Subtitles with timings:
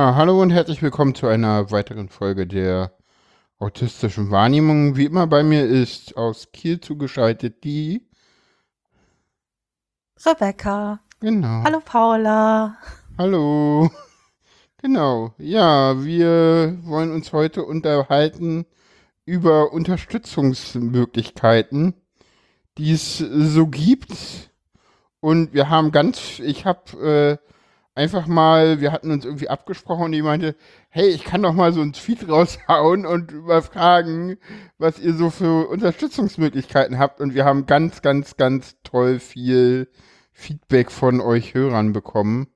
[0.00, 2.96] Ja, hallo und herzlich willkommen zu einer weiteren Folge der
[3.58, 4.96] autistischen Wahrnehmung.
[4.96, 8.08] Wie immer bei mir ist aus Kiel zugeschaltet die
[10.24, 11.00] Rebecca.
[11.20, 11.64] Genau.
[11.64, 12.78] Hallo Paula.
[13.18, 13.90] Hallo.
[14.80, 15.34] Genau.
[15.36, 18.64] Ja, wir wollen uns heute unterhalten
[19.26, 21.92] über Unterstützungsmöglichkeiten,
[22.78, 24.50] die es so gibt.
[25.20, 27.50] Und wir haben ganz, ich habe äh,
[27.94, 30.56] einfach mal, wir hatten uns irgendwie abgesprochen und die meinte,
[30.88, 34.36] hey, ich kann doch mal so ein Tweet raushauen und mal fragen,
[34.78, 37.20] was ihr so für Unterstützungsmöglichkeiten habt.
[37.20, 39.88] Und wir haben ganz, ganz, ganz toll viel
[40.32, 42.48] Feedback von euch Hörern bekommen.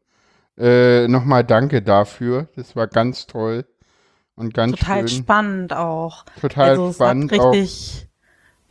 [0.56, 2.48] Äh, Nochmal danke dafür.
[2.56, 3.66] Das war ganz toll
[4.36, 5.18] und ganz Total schön.
[5.18, 6.24] spannend auch.
[6.40, 7.32] Total also es spannend.
[7.32, 7.52] hat auch.
[7.52, 8.08] richtig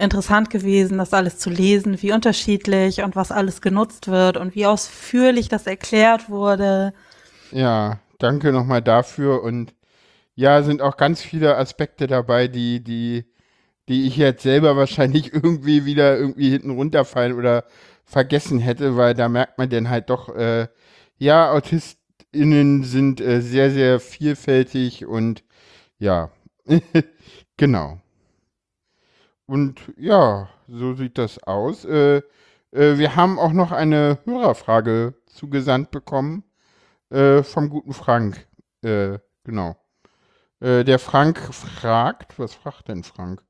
[0.04, 4.66] interessant gewesen, das alles zu lesen, wie unterschiedlich und was alles genutzt wird und wie
[4.66, 6.94] ausführlich das erklärt wurde.
[7.52, 9.44] Ja, danke nochmal dafür.
[9.44, 9.74] Und
[10.36, 13.26] ja, sind auch ganz viele Aspekte dabei, die, die,
[13.90, 17.66] die ich jetzt selber wahrscheinlich irgendwie wieder irgendwie hinten runterfallen oder
[18.06, 20.68] vergessen hätte, weil da merkt man dann halt doch, äh,
[21.18, 25.44] ja, AutistInnen sind äh, sehr, sehr vielfältig und
[26.00, 26.32] ja,
[27.58, 28.03] genau.
[29.46, 31.86] Und ja, so sieht das aus.
[31.86, 32.18] Äh,
[32.72, 36.44] äh, wir haben auch noch eine Hörerfrage zugesandt bekommen
[37.10, 38.48] äh, vom guten Frank.
[38.82, 39.76] Äh, genau.
[40.60, 43.44] Äh, der Frank fragt, was fragt denn Frank?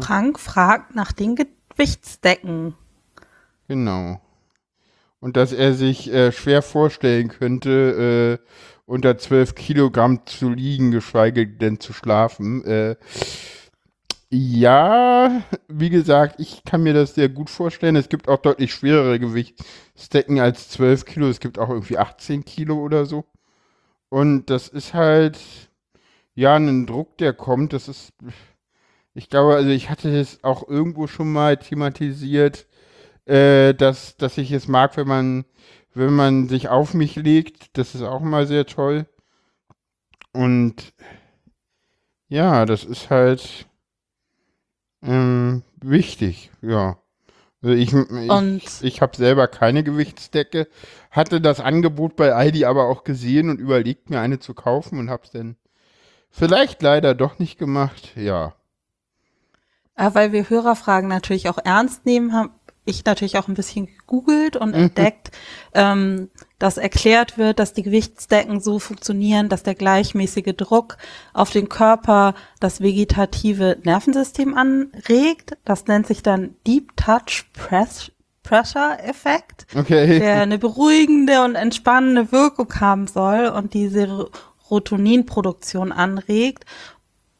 [0.00, 2.74] Frank fragt nach den Gewichtsdecken.
[3.68, 4.20] Genau.
[5.20, 8.40] Und dass er sich äh, schwer vorstellen könnte,
[8.86, 12.64] unter 12 Kilogramm zu liegen, geschweige denn zu schlafen.
[12.64, 12.96] Äh,
[14.34, 17.96] ja, wie gesagt, ich kann mir das sehr gut vorstellen.
[17.96, 21.28] Es gibt auch deutlich schwerere Gewichtsdecken als 12 Kilo.
[21.28, 23.26] Es gibt auch irgendwie 18 Kilo oder so.
[24.10, 25.38] Und das ist halt,
[26.34, 27.74] ja, ein Druck, der kommt.
[27.74, 28.14] Das ist,
[29.14, 32.66] ich glaube, also ich hatte es auch irgendwo schon mal thematisiert,
[33.26, 35.44] äh, dass, dass ich es mag, wenn man,
[35.94, 37.76] wenn man sich auf mich legt.
[37.78, 39.06] Das ist auch mal sehr toll.
[40.32, 40.94] Und
[42.28, 43.66] ja, das ist halt
[45.02, 46.98] ähm, wichtig, ja.
[47.62, 50.66] Also ich, ich, ich habe selber keine Gewichtsdecke,
[51.12, 55.10] hatte das Angebot bei Aldi aber auch gesehen und überlegt mir eine zu kaufen und
[55.10, 55.56] habe es dann
[56.30, 58.16] vielleicht leider doch nicht gemacht.
[58.16, 58.54] Ja,
[59.96, 62.50] weil wir Hörerfragen natürlich auch ernst nehmen, habe
[62.84, 65.30] ich natürlich auch ein bisschen gegoogelt und entdeckt,
[65.74, 66.30] ähm,
[66.62, 70.96] dass erklärt wird, dass die Gewichtsdecken so funktionieren, dass der gleichmäßige Druck
[71.32, 75.56] auf den Körper das vegetative Nervensystem anregt.
[75.64, 78.12] Das nennt sich dann Deep Touch Press
[78.44, 80.20] Pressure Effekt, okay.
[80.20, 86.64] der eine beruhigende und entspannende Wirkung haben soll und die Serotoninproduktion anregt.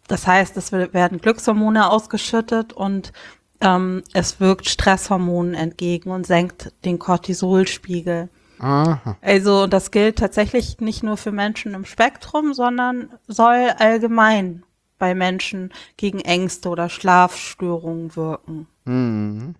[0.09, 3.13] Das heißt, es werden Glückshormone ausgeschüttet und
[3.61, 8.29] ähm, es wirkt Stresshormonen entgegen und senkt den Cortisolspiegel.
[8.63, 9.17] Aha.
[9.21, 14.63] Also das gilt tatsächlich nicht nur für Menschen im Spektrum, sondern soll allgemein
[14.99, 18.69] bei Menschen gegen Ängste oder Schlafstörungen wirken.
[18.87, 19.57] Hm.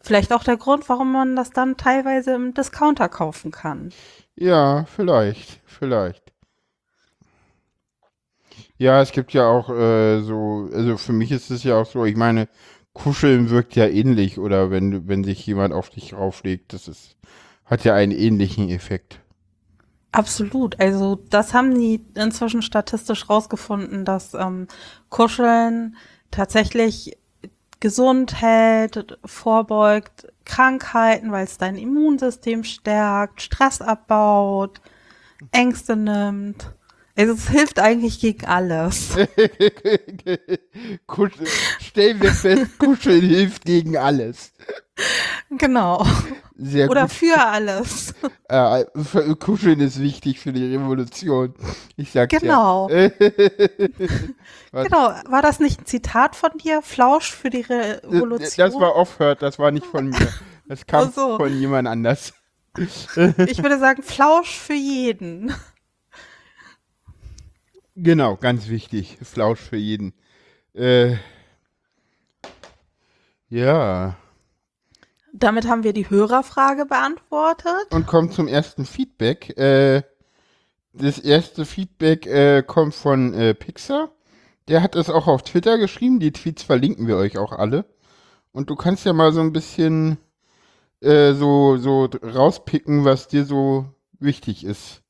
[0.00, 3.92] Vielleicht auch der Grund, warum man das dann teilweise im Discounter kaufen kann.
[4.36, 6.32] Ja, vielleicht, vielleicht.
[8.78, 12.04] Ja, es gibt ja auch äh, so, also für mich ist es ja auch so,
[12.04, 12.48] ich meine,
[12.92, 17.16] Kuscheln wirkt ja ähnlich oder wenn, wenn sich jemand auf dich rauflegt, das ist,
[17.70, 19.20] hat ja einen ähnlichen Effekt.
[20.12, 20.80] Absolut.
[20.80, 24.66] Also das haben die inzwischen statistisch rausgefunden, dass ähm,
[25.08, 25.96] Kuscheln
[26.32, 27.16] tatsächlich
[27.78, 34.80] gesund hält, vorbeugt Krankheiten, weil es dein Immunsystem stärkt, Stress abbaut,
[35.52, 36.72] Ängste nimmt.
[37.16, 39.10] Also es hilft eigentlich gegen alles.
[41.06, 41.48] Kuscheln,
[41.80, 44.52] stellen wir fest, Kuscheln hilft gegen alles.
[45.50, 46.06] Genau.
[46.62, 47.12] Sehr Oder gut.
[47.12, 48.14] für alles.
[48.50, 48.84] Äh,
[49.38, 51.54] Kuscheln ist wichtig für die Revolution.
[51.96, 52.88] Ich sag's Genau.
[52.90, 53.08] ja.
[54.72, 55.14] Genau.
[55.28, 56.82] War das nicht ein Zitat von dir?
[56.82, 58.50] Flausch für die Revolution?
[58.56, 60.28] Das war Offhört, das war nicht von mir.
[60.66, 61.36] Das kam so.
[61.36, 62.34] von jemand anders.
[62.76, 65.54] ich würde sagen, Flausch für jeden.
[68.02, 69.18] Genau, ganz wichtig.
[69.22, 70.14] Flausch für jeden.
[70.72, 71.16] Äh,
[73.50, 74.16] ja.
[75.34, 77.90] Damit haben wir die Hörerfrage beantwortet.
[77.90, 79.54] Und kommt zum ersten Feedback.
[79.58, 80.02] Äh,
[80.94, 84.10] das erste Feedback äh, kommt von äh, Pixar.
[84.68, 86.20] Der hat es auch auf Twitter geschrieben.
[86.20, 87.84] Die Tweets verlinken wir euch auch alle.
[88.52, 90.16] Und du kannst ja mal so ein bisschen
[91.02, 95.02] äh, so, so rauspicken, was dir so wichtig ist.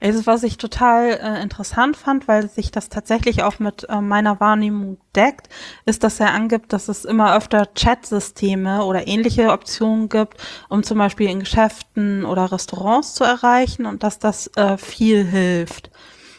[0.00, 4.40] Also was ich total äh, interessant fand, weil sich das tatsächlich auch mit äh, meiner
[4.40, 5.48] Wahrnehmung deckt,
[5.86, 10.38] ist, dass er angibt, dass es immer öfter Chat-Systeme oder ähnliche Optionen gibt,
[10.68, 15.90] um zum Beispiel in Geschäften oder Restaurants zu erreichen und dass das äh, viel hilft.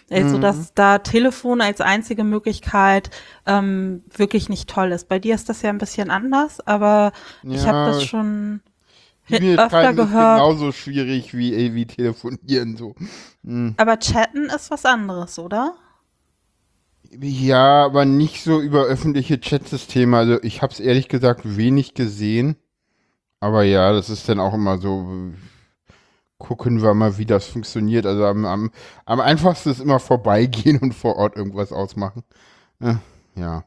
[0.09, 0.41] Also, mhm.
[0.41, 3.09] dass da Telefon als einzige Möglichkeit
[3.45, 5.09] ähm, wirklich nicht toll ist.
[5.09, 7.11] Bei dir ist das ja ein bisschen anders, aber
[7.43, 8.61] ja, ich habe das schon
[9.29, 10.39] öfter gehört.
[10.39, 12.95] Ist genauso schwierig wie, äh, wie telefonieren so.
[13.47, 13.75] Mhm.
[13.77, 15.75] Aber chatten ist was anderes, oder?
[17.09, 20.17] Ja, aber nicht so über öffentliche Chatsysteme.
[20.17, 22.57] Also ich habe es ehrlich gesagt wenig gesehen.
[23.39, 25.31] Aber ja, das ist dann auch immer so
[26.37, 28.05] gucken wir mal, wie das funktioniert.
[28.05, 28.71] Also am, am,
[29.05, 32.23] am einfachsten ist immer vorbeigehen und vor Ort irgendwas ausmachen.
[33.35, 33.63] Ja.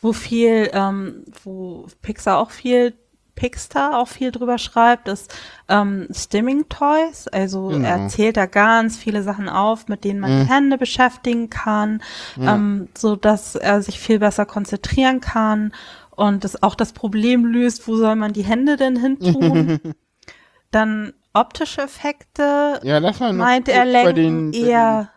[0.00, 2.94] Wo viel, ähm, wo Pixar auch viel,
[3.34, 5.34] Pixar auch viel drüber schreibt, ist
[5.68, 7.28] ähm, Stimming Toys.
[7.28, 7.88] Also genau.
[7.88, 10.42] er zählt da ganz viele Sachen auf, mit denen man mhm.
[10.42, 12.02] die Hände beschäftigen kann,
[12.36, 12.54] ja.
[12.54, 15.72] ähm, so dass er sich viel besser konzentrieren kann
[16.10, 19.80] und das auch das Problem löst, wo soll man die Hände denn hin tun?
[20.70, 25.10] Dann optische Effekte ja, lass mal meint er bei den, eher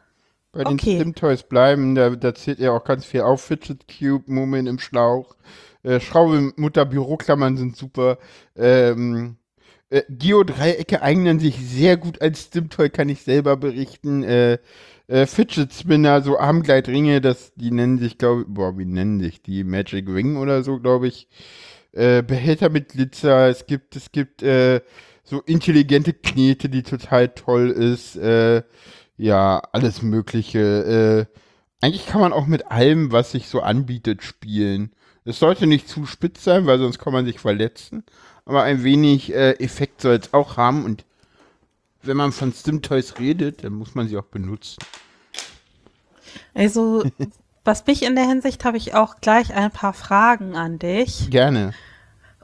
[0.56, 0.96] bei den, okay.
[0.96, 1.96] Slim Toys bleiben.
[1.96, 3.42] Da, da zählt ja auch ganz viel auf.
[3.42, 5.36] Fidget Cube, Mumin im Schlauch,
[5.86, 8.18] äh, Schraube, Mutter, Büroklammern sind super.
[8.56, 9.38] Ähm,
[9.90, 14.24] äh, Geodreiecke eignen sich sehr gut als Stimtoy, kann ich selber berichten.
[14.24, 14.58] Äh,
[15.08, 19.42] äh, Fidget Spinner, so Armgleitringe, das, die nennen sich, glaube ich, boah, wie nennen sich
[19.42, 19.64] die?
[19.64, 21.28] Magic Ring oder so, glaube ich.
[21.92, 24.82] Äh, Behälter mit Glitzer, es gibt, es gibt, äh,
[25.24, 28.16] so intelligente Knete, die total toll ist.
[28.16, 28.64] Äh,
[29.18, 31.28] ja, alles Mögliche.
[31.30, 34.92] Äh, eigentlich kann man auch mit allem, was sich so anbietet, spielen.
[35.26, 38.04] Es sollte nicht zu spitz sein, weil sonst kann man sich verletzen.
[38.46, 40.86] Aber ein wenig äh, Effekt soll es auch haben.
[40.86, 41.04] Und
[42.04, 44.78] wenn man von Stimtoys redet, dann muss man sie auch benutzen.
[46.54, 47.04] Also,
[47.64, 51.32] was mich in der Hinsicht habe ich auch gleich ein paar Fragen an dich.
[51.32, 51.74] Gerne.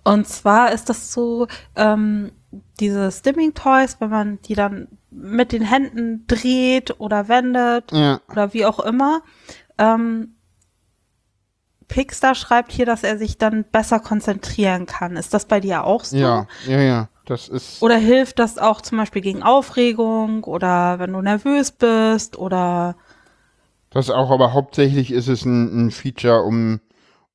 [0.04, 2.32] Und zwar ist das so, ähm,
[2.80, 8.20] diese Stimming Toys, wenn man die dann mit den Händen dreht oder wendet ja.
[8.28, 9.22] oder wie auch immer.
[9.78, 10.36] Ähm,
[11.92, 15.16] Pixar schreibt hier, dass er sich dann besser konzentrieren kann.
[15.16, 16.18] Ist das bei dir auch so?
[16.18, 17.10] Ja, ja, ja.
[17.26, 17.82] Das ist.
[17.82, 22.96] Oder hilft das auch zum Beispiel gegen Aufregung oder wenn du nervös bist oder.
[23.92, 26.80] Das auch, aber hauptsächlich ist es ein, ein Feature, um,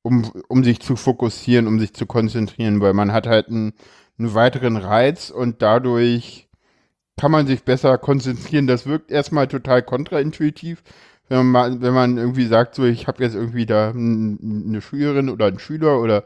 [0.01, 3.73] um, um sich zu fokussieren, um sich zu konzentrieren, weil man hat halt ein
[4.19, 6.47] einen weiteren Reiz und dadurch
[7.17, 8.67] kann man sich besser konzentrieren.
[8.67, 10.83] Das wirkt erstmal total kontraintuitiv,
[11.29, 15.29] wenn man, mal, wenn man irgendwie sagt, so ich habe jetzt irgendwie da eine Schülerin
[15.29, 16.23] oder einen Schüler oder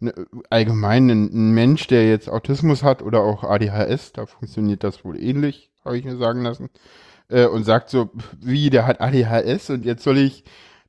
[0.00, 0.14] eine,
[0.48, 5.70] allgemein einen Mensch, der jetzt Autismus hat oder auch ADHS, da funktioniert das wohl ähnlich,
[5.84, 6.70] habe ich mir sagen lassen,
[7.28, 10.44] äh, und sagt so, wie, der hat ADHS und jetzt soll ich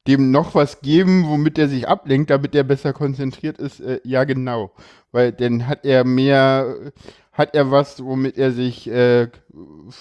[0.08, 3.80] dem noch was geben, womit er sich ablenkt, damit er besser konzentriert ist?
[3.80, 4.72] Äh, ja, genau.
[5.12, 6.91] Weil dann hat er mehr,
[7.32, 9.30] hat er was, womit er sich äh,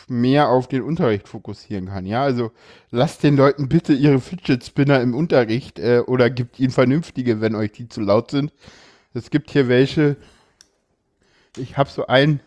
[0.09, 2.05] mehr auf den Unterricht fokussieren kann.
[2.05, 2.51] Ja, also
[2.91, 7.55] lasst den Leuten bitte ihre Fidget Spinner im Unterricht äh, oder gibt ihnen vernünftige, wenn
[7.55, 8.53] euch die zu laut sind.
[9.15, 10.17] Es gibt hier welche.
[11.57, 12.41] Ich habe so einen,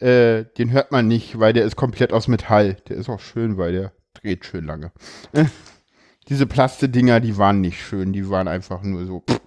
[0.00, 2.76] äh, den hört man nicht, weil der ist komplett aus Metall.
[2.88, 4.92] Der ist auch schön, weil der dreht schön lange.
[6.28, 9.40] diese Plaste-Dinger, die waren nicht schön, die waren einfach nur so, pff,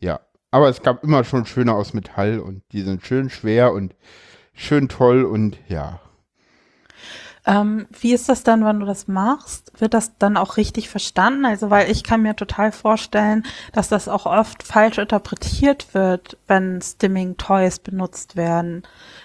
[0.00, 0.20] ja.
[0.50, 3.94] Aber es gab immer schon schöne aus Metall und die sind schön schwer und
[4.54, 6.00] schön toll und ja.
[7.46, 9.72] Ähm, wie ist das dann, wenn du das machst?
[9.78, 11.44] Wird das dann auch richtig verstanden?
[11.44, 16.80] Also, weil ich kann mir total vorstellen, dass das auch oft falsch interpretiert wird, wenn
[16.82, 18.82] Stimming Toys benutzt werden.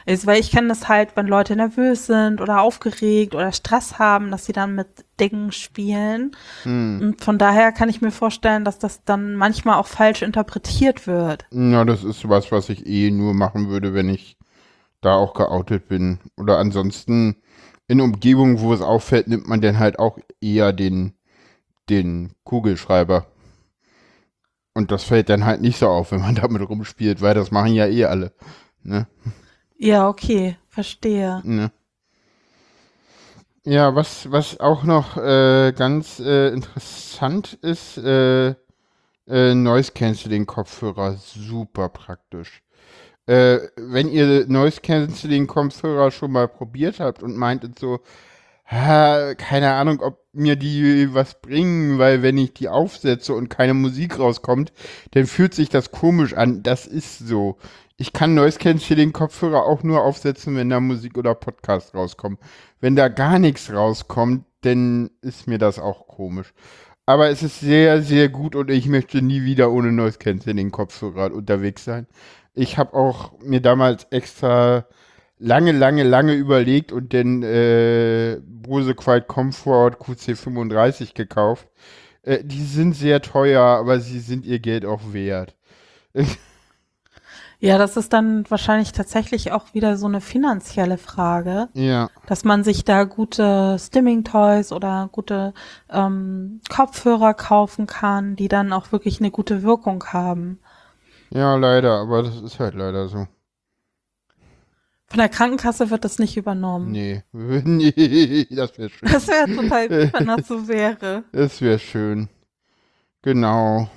[0.08, 4.32] Also, weil ich kenne das halt, wenn Leute nervös sind oder aufgeregt oder Stress haben,
[4.32, 4.88] dass sie dann mit
[5.20, 6.32] Dingen spielen.
[6.64, 7.00] Hm.
[7.02, 11.46] Und von daher kann ich mir vorstellen, dass das dann manchmal auch falsch interpretiert wird.
[11.52, 14.38] Ja, das ist was, was ich eh nur machen würde, wenn ich
[15.02, 16.20] da auch geoutet bin.
[16.38, 17.36] Oder ansonsten
[17.88, 21.14] in Umgebungen, wo es auffällt, nimmt man dann halt auch eher den,
[21.90, 23.28] den Kugelschreiber.
[24.74, 27.74] Und das fällt dann halt nicht so auf, wenn man damit rumspielt, weil das machen
[27.74, 28.34] ja eh alle.
[28.82, 29.08] Ne?
[29.78, 31.42] Ja, okay, verstehe.
[31.44, 31.72] Ne?
[33.66, 38.56] Ja, was, was auch noch äh, ganz äh, interessant ist, äh,
[39.28, 42.63] äh Noise Cancelling Kopfhörer, super praktisch.
[43.26, 48.02] Äh, wenn ihr Noise Cancelling Kopfhörer schon mal probiert habt und meintet so,
[48.66, 54.18] keine Ahnung, ob mir die was bringen, weil wenn ich die aufsetze und keine Musik
[54.18, 54.74] rauskommt,
[55.12, 56.64] dann fühlt sich das komisch an.
[56.64, 57.58] Das ist so.
[57.98, 62.40] ich kann Noise Cancelling Kopfhörer auch nur aufsetzen, wenn da Musik oder Podcast rauskommt.
[62.80, 66.54] Wenn da gar nichts rauskommt, dann ist mir das auch komisch.
[67.06, 71.34] Aber es ist sehr, sehr gut und ich möchte nie wieder ohne Noise Cancelling Kopfhörer
[71.34, 72.08] unterwegs sein.
[72.54, 74.86] Ich habe auch mir damals extra
[75.40, 81.68] lange, lange, lange überlegt und den äh, Bose Quiet Comfort QC35 gekauft.
[82.22, 85.56] Äh, die sind sehr teuer, aber sie sind ihr Geld auch wert.
[87.60, 92.10] Ja, das ist dann wahrscheinlich tatsächlich auch wieder so eine finanzielle Frage, ja.
[92.28, 95.54] dass man sich da gute Stimming-Toys oder gute
[95.90, 100.60] ähm, Kopfhörer kaufen kann, die dann auch wirklich eine gute Wirkung haben.
[101.34, 103.28] Ja, leider, aber das ist halt leider so.
[105.08, 106.92] Von der Krankenkasse wird das nicht übernommen.
[106.92, 109.10] Nee, nee das wäre schön.
[109.12, 111.24] Das wäre total gut, wenn das so wäre.
[111.32, 112.30] Das wäre schön.
[113.24, 113.90] Genau.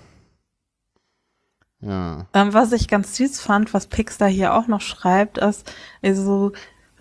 [1.81, 2.27] Ja.
[2.33, 5.71] Ähm, was ich ganz süß fand, was Pixar hier auch noch schreibt, ist,
[6.03, 6.53] also,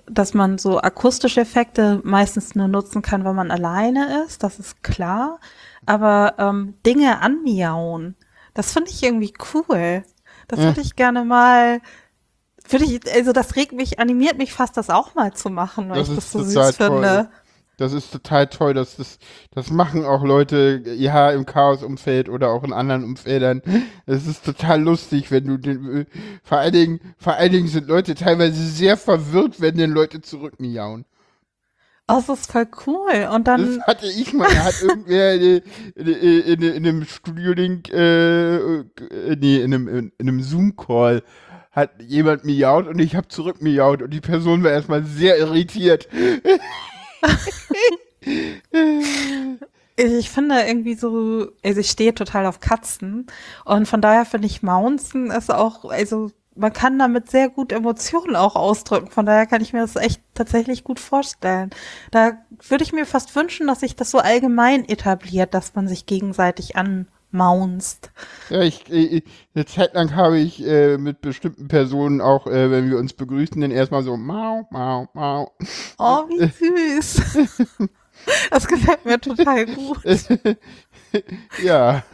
[0.05, 4.83] dass man so akustische Effekte meistens nur nutzen kann, wenn man alleine ist, das ist
[4.83, 5.39] klar.
[5.85, 8.15] Aber ähm, Dinge anmiauen,
[8.53, 10.03] das finde ich irgendwie cool.
[10.47, 11.81] Das würde ich gerne mal,
[12.69, 15.99] würde ich, also das regt mich, animiert mich fast, das auch mal zu machen, weil
[15.99, 17.29] Das ich das so süß finde.
[17.77, 18.73] Das ist total toll.
[18.73, 19.19] dass das,
[19.51, 23.61] das machen auch Leute, ja, im Chaos-Umfeld oder auch in anderen Umfeldern.
[24.05, 26.07] Es ist total lustig, wenn du den,
[26.43, 31.05] vor allen Dingen, vor allen Dingen sind Leute teilweise sehr verwirrt, wenn den Leute zurückmiauen.
[32.07, 33.27] Oh, das ist voll cool.
[33.33, 35.61] Und dann, Das hatte ich mal, da hat irgendwer in,
[35.95, 38.83] in, in, in einem Studio-Link, äh, äh,
[39.39, 41.23] nee, in einem, in, einem Zoom-Call
[41.71, 46.07] hat jemand miaut und ich habe zurück miaut und die Person war erstmal sehr irritiert.
[49.97, 53.27] ich finde irgendwie so, also ich stehe total auf Katzen
[53.65, 58.35] und von daher finde ich Mounzen ist auch, also man kann damit sehr gut Emotionen
[58.35, 59.09] auch ausdrücken.
[59.11, 61.69] Von daher kann ich mir das echt tatsächlich gut vorstellen.
[62.11, 62.33] Da
[62.67, 66.75] würde ich mir fast wünschen, dass sich das so allgemein etabliert, dass man sich gegenseitig
[66.75, 68.11] anmaunzt.
[68.49, 72.89] Ja, ich, ich, eine Zeit lang habe ich äh, mit bestimmten Personen auch, äh, wenn
[72.89, 75.51] wir uns begrüßen, dann erstmal so mau, mau, mau.
[75.97, 76.47] Oh, wie
[76.99, 77.21] süß.
[78.49, 79.99] Das gefällt mir total gut.
[81.63, 82.03] ja.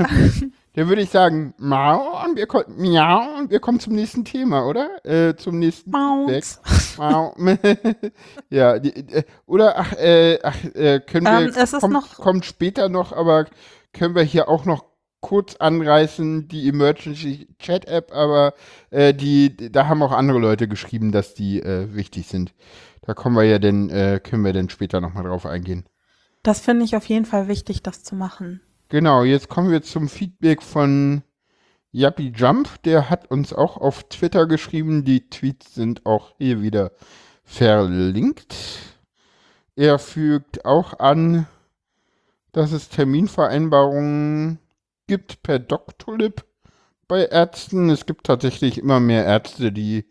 [0.73, 4.65] Dann würde ich sagen, mau, und wir kommen, miau, und wir kommen zum nächsten Thema,
[4.65, 5.05] oder?
[5.05, 5.91] Äh, zum nächsten.
[6.97, 7.35] Mau.
[8.49, 12.89] ja, die, äh, oder, ach, äh, ach äh, können wir, Ähm, kommt, noch- kommt später
[12.89, 13.45] noch, aber
[13.93, 14.85] können wir hier auch noch
[15.19, 18.53] kurz anreißen, die Emergency Chat App, aber
[18.89, 22.53] äh, die, da haben auch andere Leute geschrieben, dass die äh, wichtig sind.
[23.01, 25.85] Da kommen wir ja dann, äh, können wir dann später nochmal drauf eingehen.
[26.43, 28.61] Das finde ich auf jeden Fall wichtig, das zu machen.
[28.91, 31.23] Genau, jetzt kommen wir zum Feedback von
[31.93, 32.67] Yappy Jump.
[32.83, 35.05] Der hat uns auch auf Twitter geschrieben.
[35.05, 36.91] Die Tweets sind auch hier wieder
[37.45, 38.53] verlinkt.
[39.77, 41.47] Er fügt auch an,
[42.51, 44.59] dass es Terminvereinbarungen
[45.07, 46.43] gibt per Doctolib
[47.07, 47.89] bei Ärzten.
[47.89, 50.03] Es gibt tatsächlich immer mehr Ärzte, die,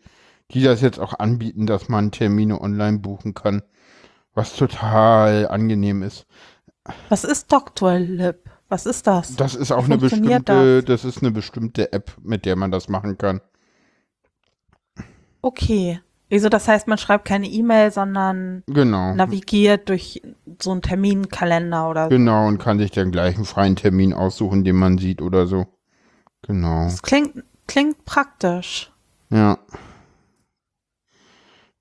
[0.49, 3.61] die das jetzt auch anbieten, dass man Termine online buchen kann.
[4.33, 6.25] Was total angenehm ist.
[7.09, 7.99] Was ist Dr.
[8.71, 9.35] Was ist das?
[9.35, 11.03] Das ist auch eine bestimmte, das?
[11.03, 13.41] ist eine bestimmte App, mit der man das machen kann.
[15.41, 15.99] Okay.
[16.31, 19.13] Also das heißt, man schreibt keine E-Mail, sondern Genau.
[19.13, 20.21] navigiert durch
[20.61, 22.11] so einen Terminkalender oder so.
[22.11, 25.65] Genau, und kann sich dann gleich einen freien Termin aussuchen, den man sieht oder so.
[26.43, 26.85] Genau.
[26.85, 28.89] Das klingt, klingt praktisch.
[29.31, 29.59] Ja.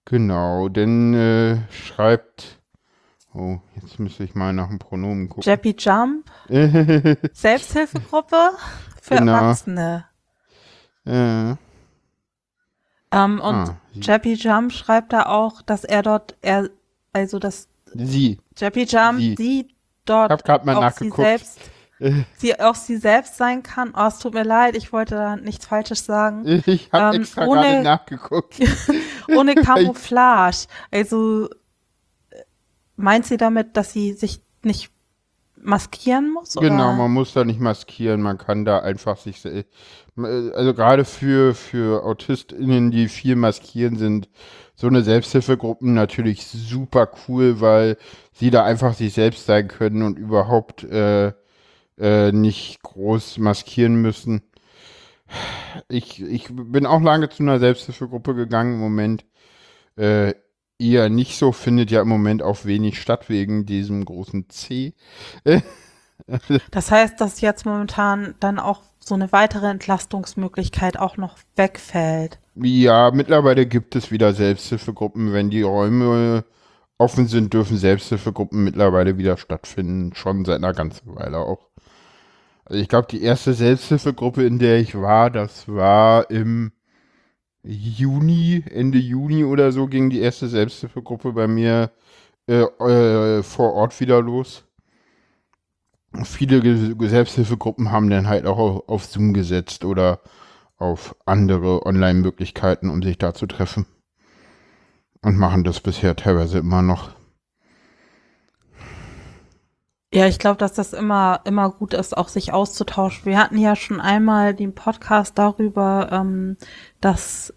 [0.06, 2.59] Genau, denn äh, schreibt.
[3.32, 5.42] Oh, jetzt müsste ich mal nach dem Pronomen gucken.
[5.44, 6.26] Jappy Jump,
[7.32, 8.50] Selbsthilfegruppe
[9.00, 9.32] für Genau.
[9.34, 10.04] Erwachsene.
[11.06, 11.54] äh,
[13.12, 13.76] Ähm, und Ah.
[13.94, 16.70] Jappy Jump schreibt da auch, dass er dort, er,
[17.12, 18.38] also dass sie.
[18.56, 19.34] Jappy Jump, Sie.
[19.36, 19.68] sie,
[20.04, 21.16] dort Ich hab grad mal auch nachgeguckt.
[21.16, 21.58] sie selbst,
[22.36, 23.94] sie auch sie selbst sein kann.
[23.96, 26.44] Oh, es tut mir leid, ich wollte da nichts Falsches sagen.
[26.66, 28.54] Ich habe Ähm, extra ohne- nachgeguckt.
[29.28, 30.66] Ohne Camouflage.
[30.92, 31.48] Also
[33.02, 34.90] meint sie damit, dass sie sich nicht
[35.62, 36.54] maskieren muss?
[36.54, 39.42] Genau, man muss da nicht maskieren, man kann da einfach sich,
[40.16, 44.28] also gerade für, für AutistInnen, die viel maskieren, sind
[44.74, 47.98] so eine Selbsthilfegruppen natürlich super cool, weil
[48.32, 51.32] sie da einfach sich selbst sein können und überhaupt äh,
[51.98, 54.42] äh, nicht groß maskieren müssen.
[55.88, 59.24] Ich, ich bin auch lange zu einer Selbsthilfegruppe gegangen im Moment.
[59.96, 60.34] Äh,
[60.80, 64.94] eher nicht so, findet ja im Moment auch wenig statt wegen diesem großen C.
[66.70, 72.38] Das heißt, dass jetzt momentan dann auch so eine weitere Entlastungsmöglichkeit auch noch wegfällt.
[72.54, 75.32] Ja, mittlerweile gibt es wieder Selbsthilfegruppen.
[75.32, 76.44] Wenn die Räume
[76.98, 80.14] offen sind, dürfen Selbsthilfegruppen mittlerweile wieder stattfinden.
[80.14, 81.70] Schon seit einer ganzen Weile auch.
[82.66, 86.72] Also ich glaube, die erste Selbsthilfegruppe, in der ich war, das war im
[87.62, 91.90] Juni, Ende Juni oder so, ging die erste Selbsthilfegruppe bei mir
[92.48, 94.64] äh, äh, vor Ort wieder los.
[96.24, 96.60] Viele
[97.08, 100.20] Selbsthilfegruppen haben dann halt auch auf, auf Zoom gesetzt oder
[100.76, 103.86] auf andere Online-Möglichkeiten, um sich da zu treffen.
[105.22, 107.19] Und machen das bisher teilweise immer noch.
[110.12, 113.26] Ja, ich glaube, dass das immer, immer gut ist, auch sich auszutauschen.
[113.26, 116.56] Wir hatten ja schon einmal den Podcast darüber, ähm,
[117.00, 117.54] dass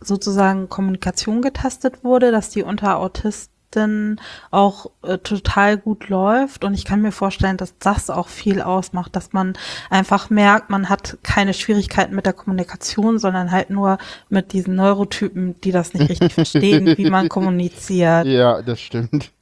[0.00, 4.20] sozusagen Kommunikation getestet wurde, dass die unter Autisten
[4.52, 6.62] auch äh, total gut läuft.
[6.62, 9.54] Und ich kann mir vorstellen, dass das auch viel ausmacht, dass man
[9.90, 15.60] einfach merkt, man hat keine Schwierigkeiten mit der Kommunikation, sondern halt nur mit diesen Neurotypen,
[15.62, 18.26] die das nicht richtig verstehen, wie man kommuniziert.
[18.26, 19.32] Ja, das stimmt.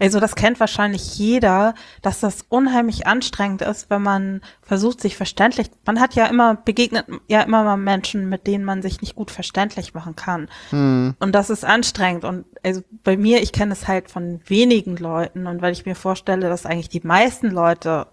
[0.00, 5.70] Also das kennt wahrscheinlich jeder, dass das unheimlich anstrengend ist, wenn man versucht, sich verständlich.
[5.84, 9.30] Man hat ja immer begegnet ja immer mal Menschen, mit denen man sich nicht gut
[9.30, 10.48] verständlich machen kann.
[10.70, 11.14] Hm.
[11.18, 12.24] Und das ist anstrengend.
[12.24, 15.46] Und also bei mir, ich kenne es halt von wenigen Leuten.
[15.46, 18.08] Und weil ich mir vorstelle, dass eigentlich die meisten Leute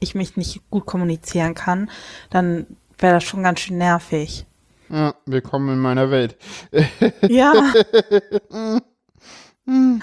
[0.00, 1.90] ich mich nicht gut kommunizieren kann,
[2.30, 2.66] dann
[2.98, 4.46] wäre das schon ganz schön nervig.
[4.88, 6.36] Ja, willkommen in meiner Welt.
[7.28, 7.52] Ja.
[9.66, 10.02] hm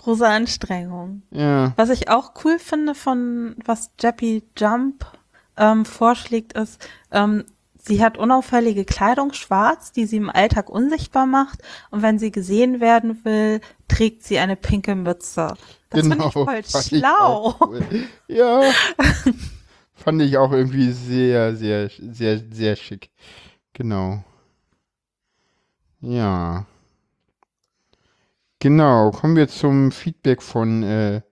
[0.00, 1.22] große Anstrengung.
[1.30, 1.72] Ja.
[1.76, 5.06] Was ich auch cool finde von was Jappy Jump
[5.56, 7.44] ähm, vorschlägt, ist, ähm,
[7.76, 11.60] sie hat unauffällige Kleidung schwarz, die sie im Alltag unsichtbar macht.
[11.90, 15.54] Und wenn sie gesehen werden will, trägt sie eine pinke Mütze.
[15.90, 17.50] Das genau, finde ich voll schlau.
[17.50, 18.08] Ich cool.
[18.28, 18.62] Ja.
[19.94, 23.10] fand ich auch irgendwie sehr, sehr, sehr, sehr schick.
[23.74, 24.24] Genau.
[26.00, 26.66] Ja.
[28.60, 31.22] Genau, kommen wir zum Feedback von, äh,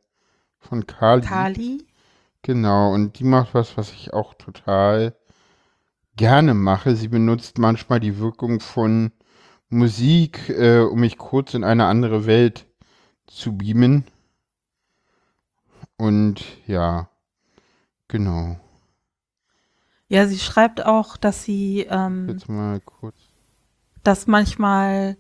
[0.59, 1.27] von Kali.
[1.27, 1.87] Kali?
[2.41, 5.15] Genau, und die macht was, was ich auch total
[6.17, 6.97] gerne mache.
[6.97, 9.13] Sie benutzt manchmal die Wirkung von
[9.69, 12.67] Musik, äh, um mich kurz in eine andere Welt
[13.27, 14.05] zu beamen.
[15.99, 17.11] Und ja,
[18.09, 18.59] genau.
[20.09, 23.17] Ja, sie schreibt auch, dass sie ähm, Jetzt mal kurz.
[24.03, 25.19] dass manchmal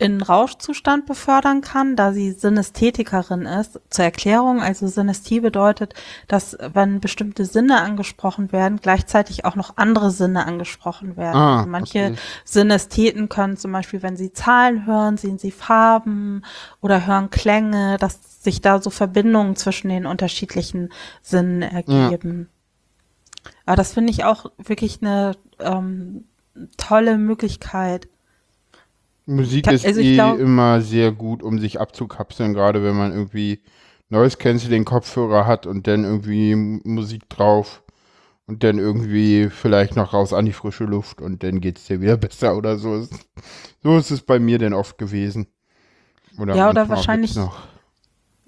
[0.00, 3.78] in Rauschzustand befördern kann, da sie Synästhetikerin ist.
[3.90, 5.92] Zur Erklärung, also Synästhie bedeutet,
[6.26, 11.36] dass wenn bestimmte Sinne angesprochen werden, gleichzeitig auch noch andere Sinne angesprochen werden.
[11.36, 12.16] Ah, also manche okay.
[12.46, 16.46] Synästheten können zum Beispiel, wenn sie Zahlen hören, sehen sie Farben
[16.80, 20.88] oder hören Klänge, dass sich da so Verbindungen zwischen den unterschiedlichen
[21.20, 22.48] Sinnen ergeben.
[23.44, 23.50] Ja.
[23.66, 26.24] Aber das finde ich auch wirklich eine ähm,
[26.78, 28.08] tolle Möglichkeit.
[29.30, 33.62] Musik ist also eh glaub, immer sehr gut, um sich abzukapseln, gerade wenn man irgendwie
[34.08, 37.82] Noise Canceling Kopfhörer hat und dann irgendwie Musik drauf
[38.46, 42.00] und dann irgendwie vielleicht noch raus an die frische Luft und dann geht es dir
[42.00, 43.06] wieder besser oder so.
[43.82, 45.46] So ist es bei mir denn oft gewesen.
[46.36, 47.38] Oder ja, oder wahrscheinlich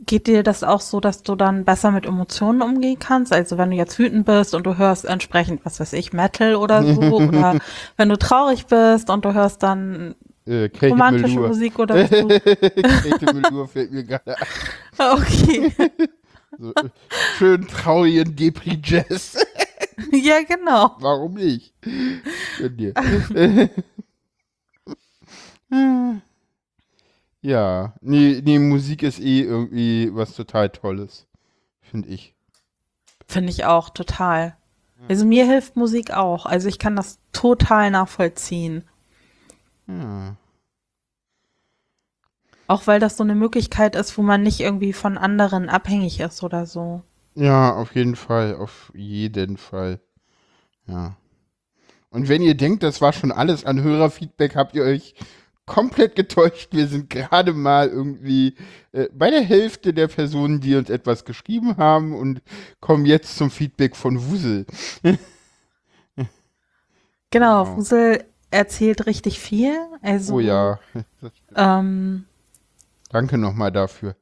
[0.05, 3.33] geht dir das auch so, dass du dann besser mit Emotionen umgehen kannst?
[3.33, 6.83] Also wenn du jetzt wütend bist und du hörst entsprechend, was weiß ich, Metal oder
[6.83, 7.59] so, oder
[7.97, 10.17] wenn du traurig bist und du hörst dann
[10.47, 11.49] äh, romantische Melur.
[11.49, 12.29] Musik oder so.
[12.29, 14.47] Kate Melur fällt mir gerade ein.
[14.99, 15.73] Ah, okay.
[16.59, 16.91] So, äh,
[17.39, 19.39] schön traurigen Depri-Jazz.
[20.13, 20.97] ja, genau.
[21.01, 21.73] Warum nicht?
[27.41, 31.27] ja, nee, nee, Musik ist eh irgendwie was total Tolles.
[31.81, 32.35] Finde ich.
[33.27, 34.55] Finde ich auch, total.
[35.09, 36.47] Also mir hilft Musik auch.
[36.47, 38.85] Also ich kann das total nachvollziehen.
[42.67, 46.43] Auch weil das so eine Möglichkeit ist, wo man nicht irgendwie von anderen abhängig ist
[46.43, 47.03] oder so.
[47.35, 50.01] Ja, auf jeden Fall, auf jeden Fall.
[50.87, 51.17] Ja.
[52.11, 55.15] Und wenn ihr denkt, das war schon alles an Hörerfeedback, habt ihr euch
[55.67, 56.69] komplett getäuscht.
[56.73, 58.57] Wir sind gerade mal irgendwie
[58.93, 62.43] äh, bei der Hälfte der Personen, die uns etwas geschrieben haben und
[62.81, 64.67] kommen jetzt zum Feedback von Wusel.
[65.03, 66.27] genau,
[67.31, 69.77] genau, Wusel erzählt richtig viel.
[70.03, 70.79] Also, oh ja.
[71.55, 72.25] Ähm,
[73.11, 74.17] Danke nochmal dafür.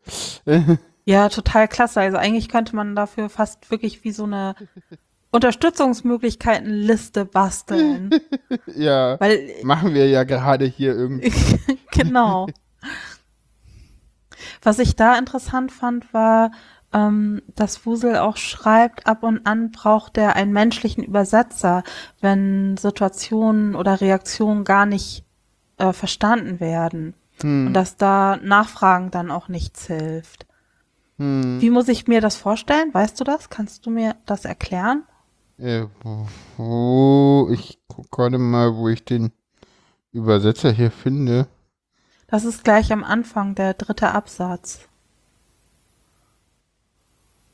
[1.04, 2.00] ja, total klasse.
[2.00, 4.56] Also eigentlich könnte man dafür fast wirklich wie so eine
[5.30, 8.10] Unterstützungsmöglichkeitenliste basteln.
[8.66, 11.32] ja, Weil, machen wir ja gerade hier irgendwie.
[11.92, 12.48] genau.
[14.62, 16.50] Was ich da interessant fand, war,
[16.92, 21.84] ähm, dass Wusel auch schreibt, ab und an braucht er einen menschlichen Übersetzer,
[22.20, 25.24] wenn Situationen oder Reaktionen gar nicht
[25.78, 27.14] äh, verstanden werden.
[27.42, 27.68] Hm.
[27.68, 30.46] Und dass da Nachfragen dann auch nichts hilft.
[31.18, 31.60] Hm.
[31.60, 32.92] Wie muss ich mir das vorstellen?
[32.92, 33.50] Weißt du das?
[33.50, 35.04] Kannst du mir das erklären?
[35.58, 35.84] Äh,
[36.56, 39.30] wo, ich gucke gerade mal, wo ich den
[40.12, 41.46] Übersetzer hier finde.
[42.26, 44.88] Das ist gleich am Anfang, der dritte Absatz.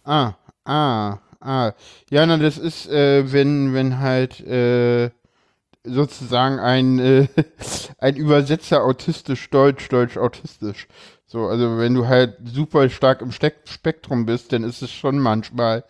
[0.07, 1.73] Ah, ah, ah.
[2.11, 5.11] Ja, na, das ist, äh, wenn, wenn halt, äh,
[5.85, 7.29] sozusagen ein, äh,
[7.99, 10.89] ein Übersetzer autistisch Deutsch, Deutsch autistisch.
[11.27, 15.19] So, also wenn du halt super stark im Steck Spektrum bist, dann ist es schon
[15.19, 15.85] manchmal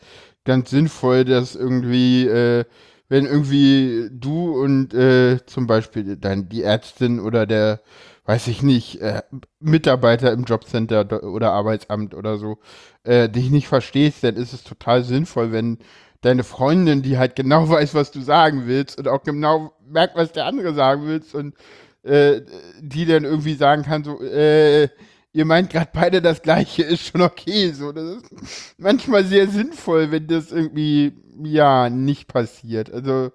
[0.45, 2.65] ganz sinnvoll, dass irgendwie, äh,
[3.09, 7.81] wenn irgendwie du und äh, zum Beispiel dein, die Ärztin oder der,
[8.27, 9.23] weiß ich nicht, äh,
[9.61, 12.59] Mitarbeiter im Jobcenter oder Arbeitsamt oder so,
[13.05, 15.79] äh, dich nicht verstehst, dann ist es total sinnvoll, wenn
[16.23, 20.33] deine Freundin, die halt genau weiß, was du sagen willst und auch genau merkt, was
[20.33, 21.55] der andere sagen willst und
[22.03, 22.43] äh,
[22.81, 24.89] die dann irgendwie sagen kann, so, äh,
[25.33, 27.71] ihr meint gerade beide das Gleiche, ist schon okay.
[27.73, 28.31] So, das ist
[28.79, 31.13] manchmal sehr sinnvoll, wenn das irgendwie,
[31.43, 32.93] ja, nicht passiert.
[32.93, 33.33] Also,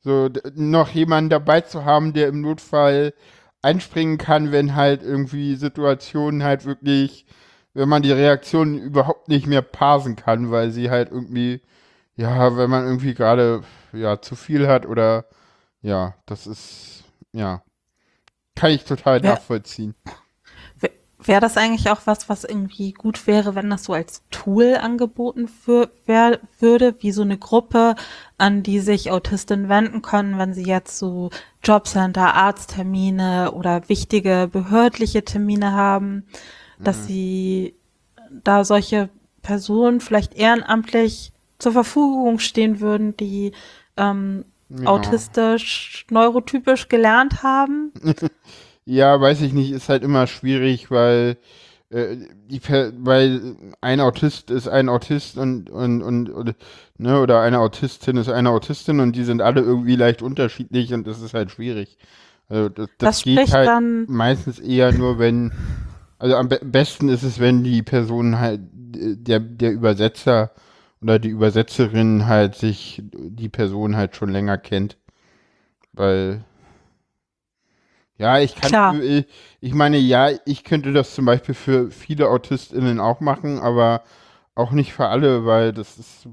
[0.00, 3.14] so noch jemanden dabei zu haben, der im Notfall
[3.64, 7.26] einspringen kann, wenn halt irgendwie Situationen halt wirklich,
[7.72, 11.62] wenn man die Reaktionen überhaupt nicht mehr parsen kann, weil sie halt irgendwie,
[12.16, 15.26] ja, wenn man irgendwie gerade, ja, zu viel hat oder,
[15.82, 17.62] ja, das ist, ja,
[18.54, 19.24] kann ich total
[20.06, 20.23] Ja.
[21.26, 25.48] Wäre das eigentlich auch was, was irgendwie gut wäre, wenn das so als Tool angeboten
[25.48, 27.94] für, wär, würde, wie so eine Gruppe,
[28.36, 31.30] an die sich Autistinnen wenden können, wenn sie jetzt so
[31.62, 36.26] Jobcenter, Arzttermine oder wichtige behördliche Termine haben,
[36.80, 37.74] dass sie
[38.30, 39.08] da solche
[39.42, 43.52] Personen vielleicht ehrenamtlich zur Verfügung stehen würden, die
[43.96, 44.88] ähm, Ja.
[44.90, 47.92] autistisch, neurotypisch gelernt haben.
[48.86, 51.36] Ja, weiß ich nicht, ist halt immer schwierig, weil
[51.90, 52.16] äh,
[52.48, 56.54] die weil ein Autist ist ein Autist und, und, und, und
[56.98, 61.06] ne, oder eine Autistin ist eine Autistin und die sind alle irgendwie leicht unterschiedlich und
[61.06, 61.96] das ist halt schwierig.
[62.48, 65.52] Also das, das, Das geht halt dann- meistens eher nur, wenn,
[66.18, 70.50] also am be besten ist es, wenn die Person halt, der, der Übersetzer
[71.00, 74.96] oder die Übersetzerin halt sich die Person halt schon länger kennt.
[75.92, 76.44] Weil
[78.16, 78.94] ja, ich kann, Klar.
[79.02, 79.24] äh,
[79.60, 84.02] ich meine, ja, ich könnte das zum Beispiel für viele AutistInnen auch machen, aber
[84.54, 86.28] auch nicht für alle, weil das ist,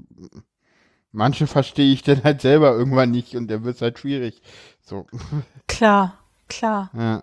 [1.10, 4.42] manche verstehe ich dann halt selber irgendwann nicht und dann wird es halt schwierig.
[4.82, 5.06] So,
[5.66, 6.18] Klar,
[6.48, 6.90] klar.
[6.94, 7.22] ja.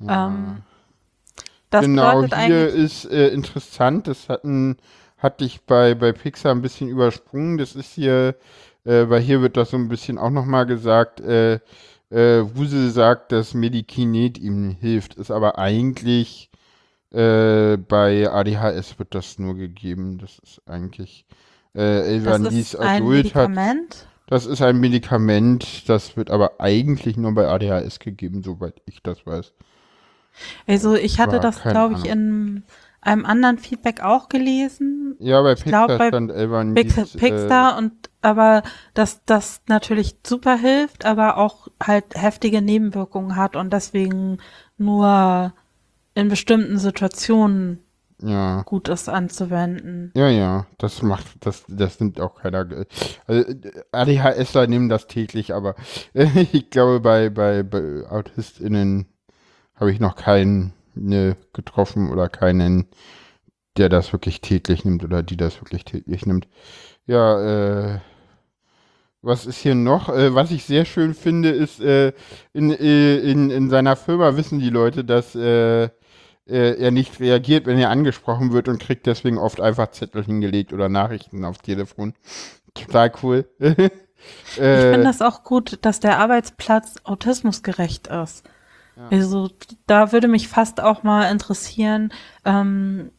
[0.00, 0.26] Ja.
[0.28, 0.62] Ähm,
[1.70, 4.76] das genau, hier ist äh, interessant, das hatten,
[5.16, 7.56] hatte ich bei, bei Pixar ein bisschen übersprungen.
[7.56, 8.34] Das ist hier,
[8.84, 11.60] äh, weil hier wird das so ein bisschen auch nochmal gesagt, äh,
[12.12, 16.50] äh, Wusel sagt, dass Medikinet ihm hilft, ist aber eigentlich
[17.10, 20.18] äh, bei ADHS wird das nur gegeben.
[20.18, 21.26] Das ist eigentlich
[21.74, 22.46] äh, ist ein
[23.02, 23.48] Adult hat.
[23.48, 24.06] Medikament.
[24.26, 29.26] Das ist ein Medikament, das wird aber eigentlich nur bei ADHS gegeben, soweit ich das
[29.26, 29.52] weiß.
[30.66, 32.62] Also ich hatte War das, glaube ich, in
[33.02, 35.16] einem anderen Feedback auch gelesen.
[35.18, 37.12] Ja, bei Ich glaub, Pixar bei stand Big Elvanis.
[37.16, 38.62] Pixar und aber
[38.94, 44.38] dass das natürlich super hilft, aber auch halt heftige Nebenwirkungen hat und deswegen
[44.78, 45.52] nur
[46.14, 47.80] in bestimmten Situationen
[48.22, 48.62] Äh, ja.
[48.62, 50.12] gut ist anzuwenden.
[50.14, 52.64] Ja, ja, das macht, das, das nimmt auch keiner.
[52.64, 52.86] ge-
[53.26, 55.74] Also, äh, ADHSler nehmen das täglich, aber
[56.14, 59.06] äh, ich glaube, bei, bei, bei AutistInnen
[59.74, 62.86] habe ich noch keinen ne, getroffen oder keinen,
[63.76, 66.48] der das wirklich täglich nimmt oder die das wirklich täglich nimmt.
[67.06, 68.00] Ja, äh,
[69.22, 70.08] was ist hier noch?
[70.08, 72.12] Äh, was ich sehr schön finde, ist, äh,
[72.52, 75.90] in, äh, in, in seiner Firma wissen die Leute, dass äh, äh,
[76.46, 80.88] er nicht reagiert, wenn er angesprochen wird und kriegt deswegen oft einfach Zettel hingelegt oder
[80.88, 82.14] Nachrichten aufs Telefon.
[82.74, 83.48] Total cool.
[84.52, 88.44] Ich äh, finde das auch gut, dass der Arbeitsplatz autismusgerecht ist.
[89.10, 89.50] Also
[89.86, 92.12] da würde mich fast auch mal interessieren,
[92.44, 93.10] ähm,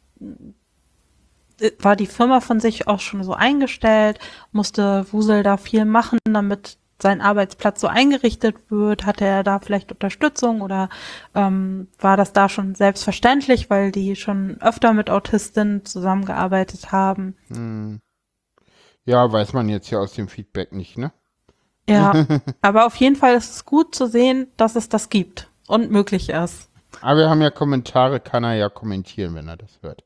[1.60, 4.18] äh, war die Firma von sich auch schon so eingestellt?
[4.52, 9.04] Musste Wusel da viel machen, damit sein Arbeitsplatz so eingerichtet wird?
[9.04, 10.88] Hatte er da vielleicht Unterstützung oder
[11.34, 17.36] ähm, war das da schon selbstverständlich, weil die schon öfter mit Autistinnen zusammengearbeitet haben?
[17.48, 18.00] hm.
[19.04, 21.12] ja, weiß man jetzt ja aus dem Feedback nicht, ne?
[21.86, 22.26] Ja,
[22.62, 26.30] aber auf jeden Fall ist es gut zu sehen, dass es das gibt und möglich
[26.30, 26.68] ist.
[27.00, 30.04] Aber wir haben ja Kommentare, kann er ja kommentieren, wenn er das hört.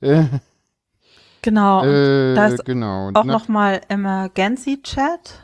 [0.00, 0.24] Äh,
[1.42, 1.82] Genau.
[1.82, 3.10] und äh, da ist genau.
[3.14, 5.40] auch nochmal Emergency Chat.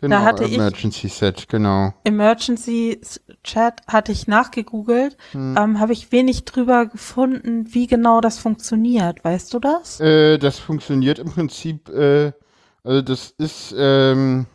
[0.00, 1.94] genau, hatte ich- Emergency Set, genau.
[2.04, 3.00] Emergency
[3.44, 5.56] Chat hatte ich nachgegoogelt, Hm.
[5.58, 9.24] ähm, habe ich wenig drüber gefunden, wie genau das funktioniert.
[9.24, 10.00] Weißt du das?
[10.00, 12.32] Äh, das funktioniert im Prinzip, äh,
[12.82, 14.46] also das ist, ähm,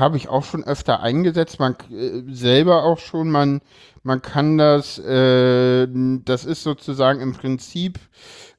[0.00, 3.60] habe ich auch schon öfter eingesetzt, man äh, selber auch schon, man,
[4.02, 5.86] man kann das, äh,
[6.24, 8.00] das ist sozusagen im Prinzip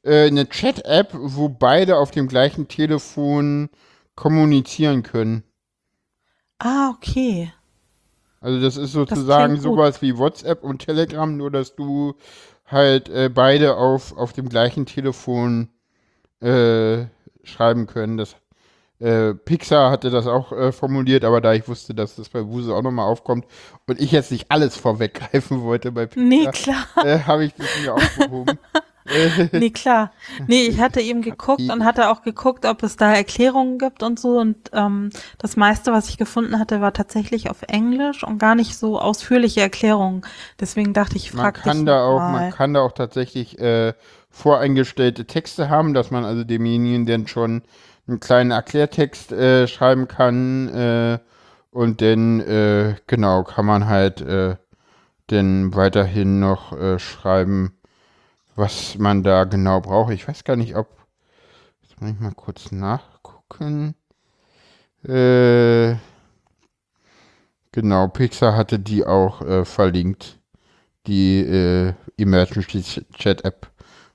[0.04, 3.70] äh, eine Chat-App, wo beide auf dem gleichen Telefon
[4.16, 5.44] kommunizieren können.
[6.60, 7.52] Ah, okay.
[8.40, 9.64] Also das ist sozusagen gut.
[9.64, 12.16] sowas wie WhatsApp und Telegram, nur dass du
[12.66, 15.70] halt äh, beide auf, auf dem gleichen Telefon
[16.40, 17.06] äh,
[17.44, 18.18] schreiben können.
[18.18, 18.36] Das,
[19.02, 22.74] äh, Pixar hatte das auch äh, formuliert, aber da ich wusste, dass das bei Wuse
[22.74, 23.46] auch nochmal aufkommt
[23.88, 26.86] und ich jetzt nicht alles vorweggreifen wollte bei Pixar, Nee, klar.
[27.04, 28.60] äh, habe ich das mir aufgehoben.
[29.52, 30.12] Nee, klar.
[30.48, 34.20] Nee, ich hatte eben geguckt und hatte auch geguckt, ob es da Erklärungen gibt und
[34.20, 34.38] so.
[34.40, 35.10] Und ähm,
[35.40, 39.62] das meiste, was ich gefunden hatte, war tatsächlich auf Englisch und gar nicht so ausführliche
[39.62, 40.22] Erklärungen.
[40.60, 42.32] Deswegen dachte ich, man frag dich kann da auch, mal.
[42.32, 43.94] man kann da auch tatsächlich äh,
[44.30, 47.64] voreingestellte Texte haben, dass man also demjenigen dann schon
[48.12, 51.20] einen kleinen Erklärtext äh, schreiben kann äh,
[51.72, 54.58] und dann äh, genau kann man halt äh,
[55.28, 57.78] dann weiterhin noch äh, schreiben,
[58.56, 60.12] was man da genau braucht.
[60.14, 60.88] Ich weiß gar nicht, ob
[61.82, 63.96] jetzt muss ich mal kurz nachgucken.
[65.04, 65.96] Äh,
[67.72, 70.38] genau, Pixar hatte die auch äh, verlinkt
[71.08, 73.72] die Emergency Chat App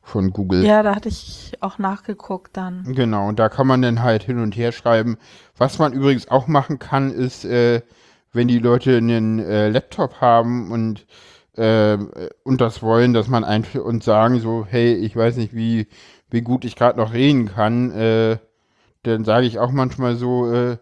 [0.06, 0.64] von Google.
[0.64, 2.84] Ja, da hatte ich auch nachgeguckt dann.
[2.94, 5.18] Genau, und da kann man dann halt hin und her schreiben.
[5.56, 7.82] Was man übrigens auch machen kann, ist, äh,
[8.32, 11.06] wenn die Leute einen äh, Laptop haben und,
[11.56, 11.98] äh,
[12.44, 15.88] und das wollen, dass man einfach und sagen so, hey, ich weiß nicht, wie,
[16.30, 18.38] wie gut ich gerade noch reden kann, äh,
[19.02, 20.76] dann sage ich auch manchmal so, äh,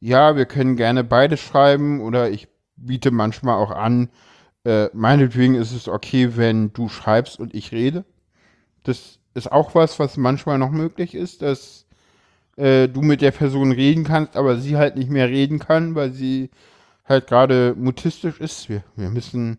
[0.00, 4.10] ja, wir können gerne beide schreiben oder ich biete manchmal auch an,
[4.64, 8.04] äh, meinetwegen ist es okay, wenn du schreibst und ich rede.
[8.88, 11.86] Das ist auch was, was manchmal noch möglich ist, dass
[12.56, 16.12] äh, du mit der Person reden kannst, aber sie halt nicht mehr reden kann, weil
[16.12, 16.50] sie
[17.04, 18.68] halt gerade mutistisch ist.
[18.68, 19.58] Wir, wir müssen,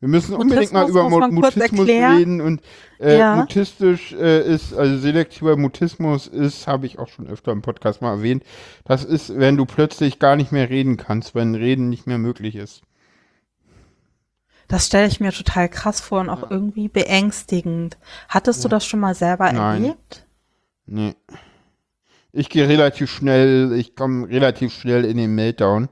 [0.00, 2.60] wir müssen unbedingt mal über muss man Mu- kurz Mutismus reden und
[3.00, 3.36] äh, Ja.
[3.36, 8.16] mutistisch äh, ist, also selektiver Mutismus ist, habe ich auch schon öfter im Podcast mal
[8.16, 8.44] erwähnt.
[8.84, 12.56] Das ist, wenn du plötzlich gar nicht mehr reden kannst, wenn Reden nicht mehr möglich
[12.56, 12.82] ist.
[14.68, 17.98] Das stelle ich mir total krass vor und auch irgendwie beängstigend.
[18.28, 19.82] Hattest du das schon mal selber Nein.
[19.84, 20.26] erlebt?
[20.86, 21.14] Nee.
[22.32, 25.88] Ich gehe relativ schnell, ich komme relativ schnell in den Meltdown.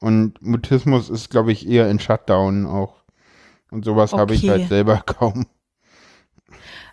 [0.00, 2.96] Und Mutismus ist, glaube ich, eher in Shutdown auch.
[3.70, 4.50] Und sowas habe ich Okay.
[4.50, 5.46] halt selber kaum.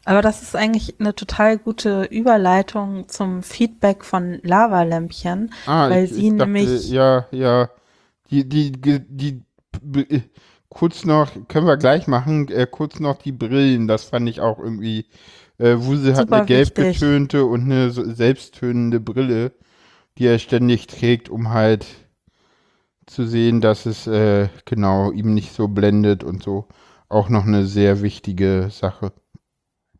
[0.03, 6.11] Aber das ist eigentlich eine total gute Überleitung zum Feedback von Lavalämpchen, Ah, weil ich,
[6.11, 7.69] sie ich dachte, nämlich Ja, ja.
[8.29, 9.41] Die, die, die, die,
[9.81, 10.21] b-
[10.69, 14.59] kurz noch, können wir gleich machen, äh, kurz noch die Brillen, das fand ich auch
[14.59, 15.05] irgendwie.
[15.57, 16.99] Äh, Wuse hat eine gelb wichtig.
[16.99, 19.53] getönte und eine so selbsttönende Brille,
[20.17, 21.85] die er ständig trägt, um halt
[23.05, 26.67] zu sehen, dass es äh, genau ihm nicht so blendet und so.
[27.07, 29.13] Auch noch eine sehr wichtige Sache.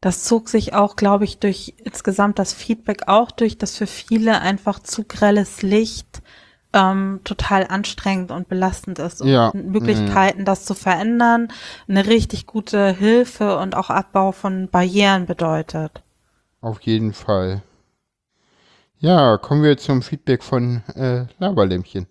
[0.01, 4.41] Das zog sich auch, glaube ich, durch insgesamt das Feedback auch durch, dass für viele
[4.41, 6.21] einfach zu grelles Licht
[6.75, 9.21] ähm, total anstrengend und belastend ist.
[9.21, 11.47] Und Ja, Möglichkeiten, das zu verändern,
[11.88, 16.03] eine richtig gute Hilfe und auch Abbau von Barrieren bedeutet.
[16.61, 17.63] Auf jeden Fall.
[18.97, 22.07] Ja, kommen wir zum Feedback von äh, Laberlämpchen.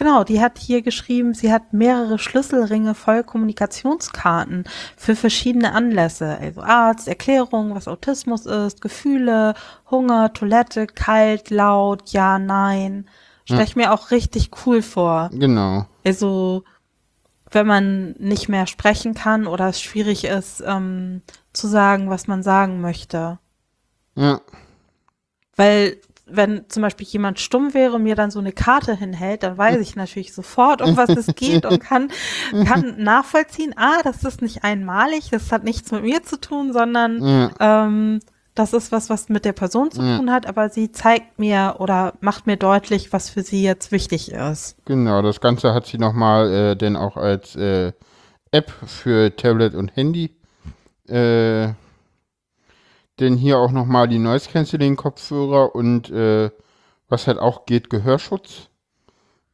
[0.00, 4.64] Genau, die hat hier geschrieben, sie hat mehrere Schlüsselringe voll Kommunikationskarten
[4.96, 6.38] für verschiedene Anlässe.
[6.40, 9.52] Also Arzt, Erklärung, was Autismus ist, Gefühle,
[9.90, 13.10] Hunger, Toilette, kalt, laut, ja, nein.
[13.44, 15.28] Stelle ich mir auch richtig cool vor.
[15.34, 15.84] Genau.
[16.02, 16.64] Also,
[17.50, 21.20] wenn man nicht mehr sprechen kann oder es schwierig ist, ähm,
[21.52, 23.38] zu sagen, was man sagen möchte.
[24.14, 24.40] Ja,
[25.56, 25.98] Weil,
[26.32, 29.80] wenn zum Beispiel jemand stumm wäre und mir dann so eine Karte hinhält, dann weiß
[29.80, 32.10] ich natürlich sofort, um was es geht und kann,
[32.66, 37.22] kann nachvollziehen, ah, das ist nicht einmalig, das hat nichts mit mir zu tun, sondern
[37.22, 38.20] ja, ähm,
[38.54, 42.14] das ist was, was mit der Person zu tun hat, aber sie zeigt mir oder
[42.20, 44.76] macht mir deutlich, was für sie jetzt wichtig ist.
[44.84, 45.22] genau.
[45.22, 47.92] Das Ganze hat sie nochmal äh, denn auch als äh,
[48.50, 50.36] App für Tablet und Handy.
[51.08, 51.68] Äh,
[53.20, 56.50] denn hier auch nochmal die Noise Cancelling Kopfhörer und äh,
[57.08, 58.68] was halt auch geht, Gehörschutz.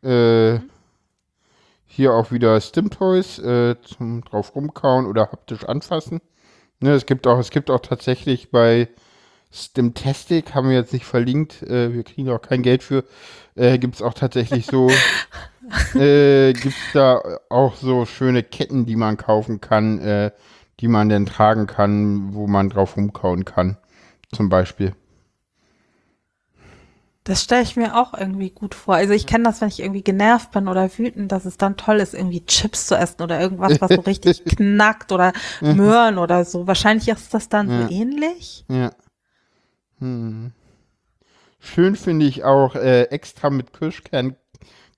[0.03, 0.61] Äh,
[1.87, 6.21] hier auch wieder Stim-Toys äh, zum drauf rumkauen oder haptisch anfassen.
[6.81, 8.89] Ne, es gibt auch, es gibt auch tatsächlich bei
[9.51, 13.05] Stimtastic, haben wir jetzt nicht verlinkt, äh, wir kriegen auch kein Geld für,
[13.55, 14.91] äh, gibt es auch tatsächlich so,
[15.95, 20.33] äh, gibt es da auch so schöne Ketten, die man kaufen kann, äh,
[20.81, 23.79] die man dann tragen kann, wo man drauf rumkauen kann,
[24.33, 24.95] zum Beispiel.
[27.25, 28.95] Das stelle ich mir auch irgendwie gut vor.
[28.95, 31.97] Also ich kenne das, wenn ich irgendwie genervt bin oder wütend, dass es dann toll
[31.97, 36.69] ist, irgendwie Chips zu essen oder irgendwas, was so richtig knackt oder Möhren oder so.
[36.69, 37.89] Wahrscheinlich ist das dann Ja.
[37.89, 38.65] so ähnlich.
[38.69, 38.93] Ja.
[39.99, 40.53] Hm.
[41.59, 44.37] Schön finde ich auch äh, extra mit Kirschkern,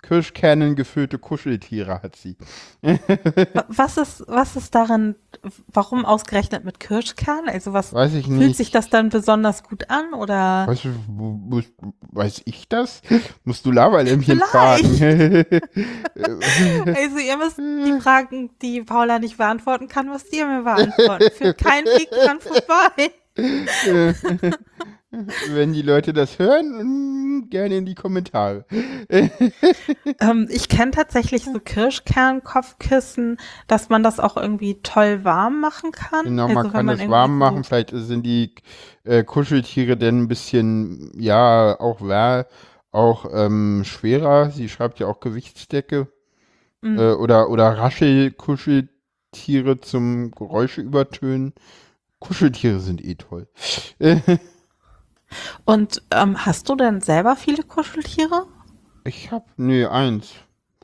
[0.01, 2.37] Kirschkernen gefüllte Kuscheltiere hat sie.
[2.83, 5.17] Wa- Was ist, was ist darin,
[5.67, 7.49] warum ausgerechnet mit Kirschkern?
[7.49, 8.57] Also was Weiß ich fühlt nicht.
[8.57, 10.67] sich das dann besonders gut an oder?
[11.09, 11.65] Wo- muss,
[12.13, 13.03] weiß ich das?
[13.45, 14.85] Musst du Lavalämmchen fragen.
[16.95, 21.31] Also ihr müsst die Fragen, die Paula nicht beantworten kann, müsst ihr mir beantworten.
[21.37, 23.11] Führt kein Weg dran vorbei.
[25.51, 28.64] Wenn die Leute das hören, mm, gerne in die Kommentare.
[30.21, 36.25] Ähm, ich kenne tatsächlich so Kirschkernkopfkissen, dass man das auch irgendwie toll warm machen kann.
[36.25, 37.64] Genau, Also man kann das irgendwie warm machen.
[37.64, 38.55] Vielleicht sind die
[39.05, 42.01] äh, Kuscheltiere dann ein bisschen, ja, auch,
[42.90, 44.51] auch ähm, schwerer.
[44.51, 46.09] Sie schreibt ja auch Gewichtsdecke.
[46.81, 46.99] Mhm.
[46.99, 51.55] Äh, oder, oder Raschelkuscheltiere zum Geräusche übertönen.
[52.18, 53.47] Kuscheltiere sind eh toll.
[55.64, 58.47] Und ähm, hast du denn selber viele Kuscheltiere?
[59.05, 60.33] Ich hab, nee, eins.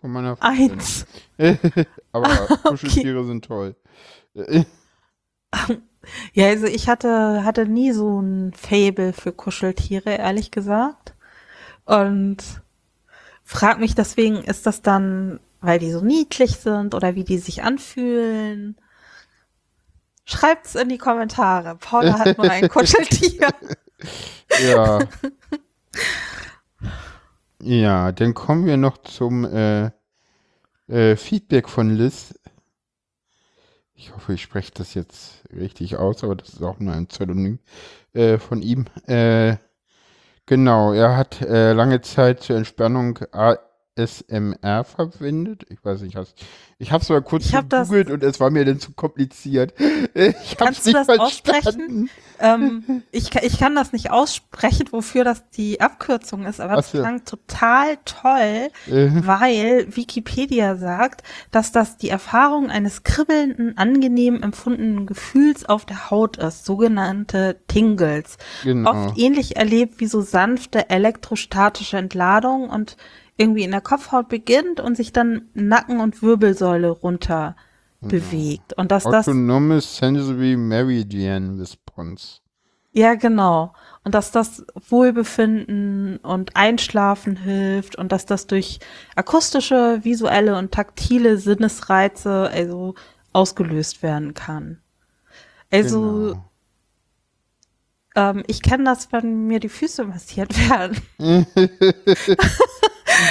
[0.01, 0.73] Von meiner Freundin.
[0.73, 1.07] Eins.
[2.13, 2.29] Aber
[2.65, 3.75] Kuscheltiere sind toll.
[6.35, 11.15] Ja, also ich hatte, hatte nie so ein Fable für Kuscheltiere, ehrlich gesagt.
[11.87, 12.63] Und
[13.43, 17.63] frag mich deswegen, ist das dann, weil die so niedlich sind oder wie die sich
[17.63, 18.77] anfühlen?
[20.27, 21.77] Schreibt's in die Kommentare.
[21.77, 23.49] Paula hat nur ein Kuscheltier.
[24.63, 25.01] Ja.
[27.61, 29.91] ja, dann kommen wir noch zum äh,
[30.89, 32.35] äh, Feedback von Liz.
[33.95, 37.61] Ich hoffe, ich spreche das jetzt richtig aus, aber das ist auch nur ein Pseudonym
[38.13, 38.87] äh, von ihm.
[39.07, 39.57] Äh,
[40.47, 43.21] genau, er hat äh, lange Zeit zur Entspannung
[43.97, 45.67] ASMR verwendet.
[45.71, 46.35] Ich weiß nicht, was.
[46.79, 49.75] Ich habe es mal kurz gegoogelt und es war mir dann zu kompliziert.
[50.17, 51.63] Ich Kannst du nicht das aussprechen?
[51.63, 52.11] verstanden.
[52.39, 56.93] ähm, ich, ich kann das nicht aussprechen, wofür das die Abkürzung ist, aber Ach das
[56.93, 56.99] so.
[56.99, 58.71] klang total toll.
[58.87, 66.11] Äh, weil Wikipedia sagt, dass das die Erfahrung eines kribbelnden, angenehm empfundenen Gefühls auf der
[66.11, 68.37] Haut ist, sogenannte Tingles.
[68.63, 68.91] genau.
[69.09, 72.97] Oft ähnlich erlebt wie so sanfte elektrostatische Entladung und
[73.37, 77.57] irgendwie in der Kopfhaut beginnt und sich dann Nacken- und Wirbelsäule runter
[78.01, 78.75] bewegt.
[78.75, 82.41] Und dass das Autonomous Sensory Meridian Response.
[82.93, 83.73] Ja, genau.
[84.05, 88.79] Und dass das Wohlbefinden und Einschlafen hilft und dass das durch
[89.17, 92.95] akustische, visuelle und taktile Sinnesreize also
[93.33, 94.79] ausgelöst werden kann.
[95.73, 96.45] Also Genau.
[98.15, 100.97] ähm, ich kenne das, wenn mir die Füße massiert werden.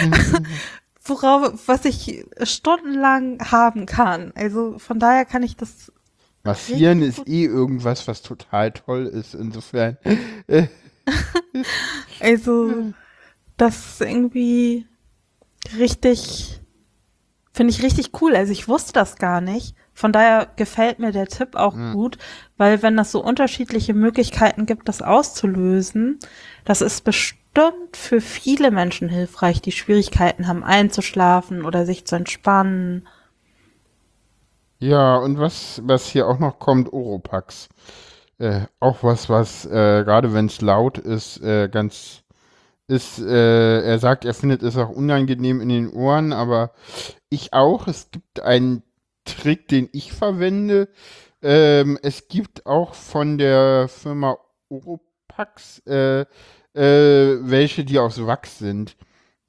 [1.05, 4.31] Worauf, was ich stundenlang haben kann.
[4.35, 5.91] Also von daher kann ich das
[6.45, 9.33] Massieren ist eh irgendwas, was total toll ist.
[9.33, 9.97] Insofern.
[12.19, 12.93] Also,
[13.57, 14.85] das ist irgendwie
[15.77, 16.61] richtig,
[17.53, 18.35] finde ich richtig cool.
[18.35, 19.75] Also ich wusste das gar nicht.
[19.93, 22.17] Von daher gefällt mir der Tipp auch gut,
[22.57, 26.19] weil wenn das so unterschiedliche Möglichkeiten gibt, das auszulösen,
[26.65, 33.07] das ist bestimmt für viele Menschen hilfreich, die Schwierigkeiten haben einzuschlafen oder sich zu entspannen.
[34.79, 37.69] Ja, und was, was hier auch noch kommt, Oropax.
[38.39, 42.23] Äh, auch was, was, äh, gerade wenn es laut ist, äh, ganz
[42.87, 46.71] ist, äh, er sagt, er findet es auch unangenehm in den Ohren, aber
[47.29, 47.87] ich auch.
[47.87, 48.83] Es gibt einen
[49.25, 50.89] Trick, den ich verwende.
[51.41, 54.37] Ähm, es gibt auch von der Firma
[54.69, 56.25] Oropax äh,
[56.73, 58.95] äh, welche, die aus Wachs sind,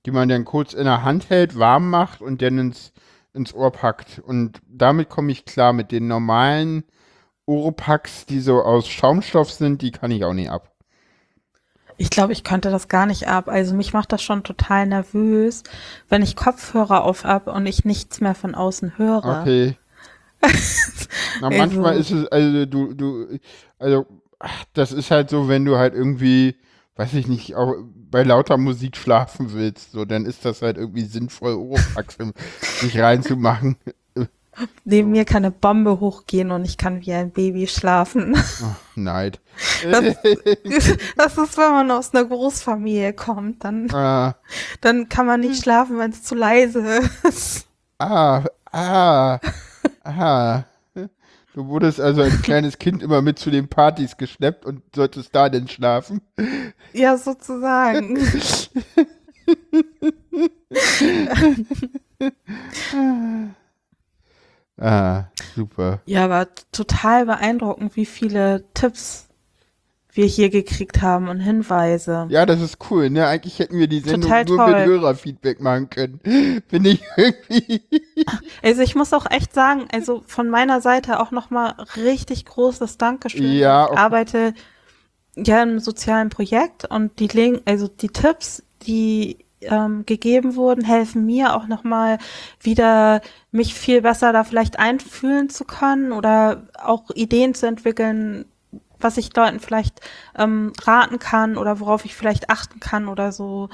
[0.07, 2.93] die man dann kurz in der Hand hält, warm macht und dann ins,
[3.33, 4.19] ins Ohr packt.
[4.19, 5.73] Und damit komme ich klar.
[5.73, 6.85] Mit den normalen
[7.47, 10.74] Oropax, die so aus Schaumstoff sind, die kann ich auch nicht ab.
[11.97, 13.49] Ich glaube, ich könnte das gar nicht ab.
[13.49, 15.63] Also mich macht das schon total nervös,
[16.09, 19.41] wenn ich Kopfhörer auf hab und ich nichts mehr von außen höre.
[19.43, 19.77] Okay.
[21.41, 23.39] Na, Also- manchmal ist es, also du, du,
[23.79, 24.07] also,
[24.39, 26.57] ach, das ist halt so, wenn du halt irgendwie
[26.97, 27.75] weiß ich nicht, auch
[28.11, 32.19] bei lauter Musik schlafen willst, so, dann ist das halt irgendwie sinnvoll, Oropax
[32.81, 33.77] sich reinzumachen.
[34.85, 38.37] Neben mir kann eine Bombe hochgehen und ich kann wie ein Baby schlafen.
[38.63, 39.41] Oh, Neid.
[39.83, 40.05] Das,
[41.17, 44.37] das ist, wenn man aus einer Großfamilie kommt, dann, ah,
[44.81, 47.67] dann kann man nicht schlafen, wenn es zu leise ist.
[47.99, 49.39] ah, ah,
[50.03, 50.65] ah.
[51.55, 55.49] Du wurdest also als kleines Kind immer mit zu den Partys geschleppt und solltest da
[55.49, 56.21] denn schlafen.
[56.93, 58.19] Ja, sozusagen.
[64.77, 66.01] Ah, super.
[66.07, 69.29] Ja, war total beeindruckend, wie viele Tipps
[70.17, 72.27] wir hier gekriegt haben und Hinweise.
[72.31, 73.27] Ja, das ist cool, ne?
[73.27, 74.71] Eigentlich hätten wir die Sendung Total nur toll.
[74.73, 76.21] mit Hörerfeedback machen können.
[76.69, 77.83] Finde ich irgendwie.
[78.63, 83.53] Also ich muss auch echt sagen, also von meiner Seite auch nochmal richtig großes Dankeschön.
[83.53, 84.55] Ja, ich arbeite
[85.37, 91.25] ja im sozialen Projekt und die Link, also die Tipps, die ähm, gegeben wurden, helfen
[91.27, 92.19] mir auch nochmal
[92.61, 98.45] wieder mich viel besser da vielleicht einfühlen zu können oder auch Ideen zu entwickeln,
[98.99, 100.01] was ich Leuten vielleicht
[100.37, 103.69] ähm, raten kann oder worauf ich vielleicht achten kann oder so.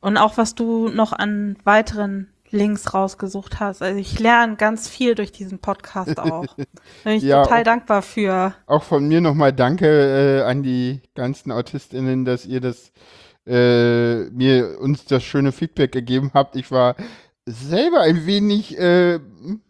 [0.00, 3.82] Und auch was du noch an weiteren Links rausgesucht hast.
[3.82, 6.54] Also ich lerne ganz viel durch diesen Podcast auch.
[7.02, 8.54] Bin ich Ja, total dankbar für.
[8.66, 12.92] Auch von mir nochmal Danke äh, an die ganzen AutistInnen, dass ihr das
[13.46, 16.56] äh, mir uns das schöne Feedback gegeben habt.
[16.56, 16.96] Ich war
[17.46, 19.18] selber ein wenig äh,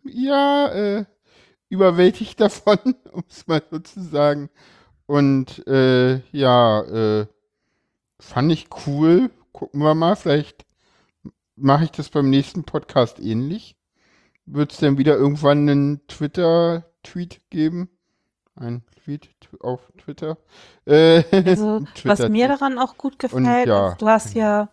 [0.04, 1.04] ja äh,
[1.68, 2.78] überwältigt davon,
[3.12, 4.50] um es mal so zu sagen.
[5.06, 7.26] Und äh, ja, äh,
[8.20, 9.30] fand ich cool.
[9.52, 10.64] Gucken wir mal, vielleicht
[11.56, 13.76] mache ich das beim nächsten Podcast ähnlich.
[14.46, 17.88] Wird es denn wieder irgendwann einen Twitter-Tweet geben?
[18.55, 20.36] Ein Tweet tw- auf Twitter?
[20.86, 23.90] Äh, Also ein was mir daran auch gut gefällt, ja.
[23.92, 24.68] ist, du hast ja,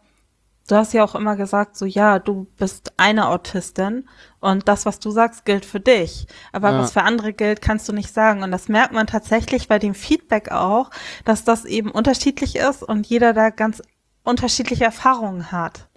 [0.67, 4.07] du hast ja auch immer gesagt, so ja, du bist eine Autistin
[4.41, 6.27] und das, was du sagst, gilt für dich.
[6.51, 6.79] Aber Ja.
[6.79, 8.43] was für andere gilt, kannst du nicht sagen.
[8.43, 10.89] Und das merkt man tatsächlich bei dem Feedback auch,
[11.25, 13.81] dass das eben unterschiedlich ist und jeder da ganz
[14.23, 15.87] unterschiedliche Erfahrungen hat.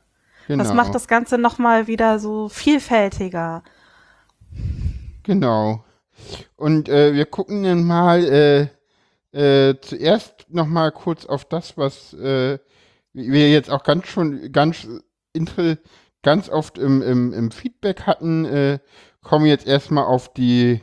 [0.49, 0.74] Das Genau.
[0.74, 3.62] macht das Ganze nochmal wieder so vielfältiger.
[5.24, 5.85] Genau.
[6.57, 8.70] Und äh, wir gucken dann mal
[9.33, 12.59] äh, äh, zuerst noch mal kurz auf das, was äh,
[13.12, 14.87] wir jetzt auch ganz schon ganz
[16.23, 18.45] ganz oft im, im, im Feedback hatten.
[18.45, 18.79] Äh,
[19.23, 20.81] kommen jetzt erstmal auf die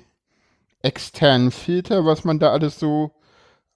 [0.82, 3.12] externen Filter, was man da alles so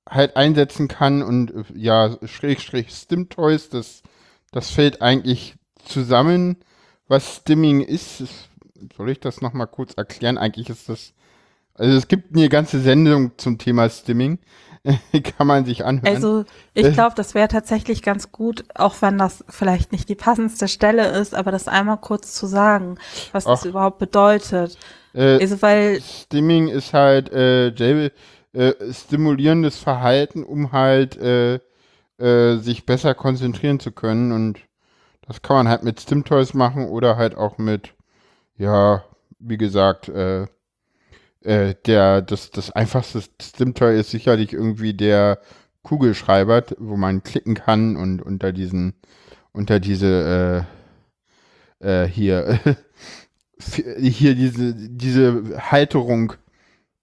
[0.10, 4.04] halt einsetzen kann und äh, ja, Schrägstrich Stim-Toys, das,
[4.52, 5.56] das fällt eigentlich
[5.86, 6.58] zusammen.
[7.08, 8.50] Was Stimming ist, ist
[8.96, 10.38] soll ich das nochmal kurz erklären?
[10.38, 11.14] Eigentlich ist das,
[11.76, 14.40] also es gibt eine ganze Sendung zum Thema Stimming,
[15.38, 16.16] kann man sich anhören.
[16.16, 20.68] Also ich glaube, das wäre tatsächlich ganz gut, auch wenn das vielleicht nicht die passendste
[20.68, 22.98] Stelle ist, aber das einmal kurz zu sagen,
[23.32, 23.66] was das Ach.
[23.66, 24.78] überhaupt bedeutet.
[25.14, 28.12] äh, Also weil Stimming ist halt äh, Jable,
[28.54, 31.60] äh, stimulierendes Verhalten, um halt äh,
[32.20, 34.60] äh, sich besser konzentrieren zu können und
[35.26, 37.94] das kann man halt mit Stimtoys machen oder halt auch mit,
[38.58, 39.04] ja,
[39.40, 40.48] wie gesagt, äh,
[41.44, 45.40] äh, der, das, das einfachste Stimtoy ist sicherlich irgendwie der
[45.84, 48.94] Kugelschreiber, wo man klicken kann und unter diesen,
[49.52, 50.66] unter diese,
[51.82, 52.60] äh, äh, hier,
[53.98, 56.34] hier diese, diese Halterung,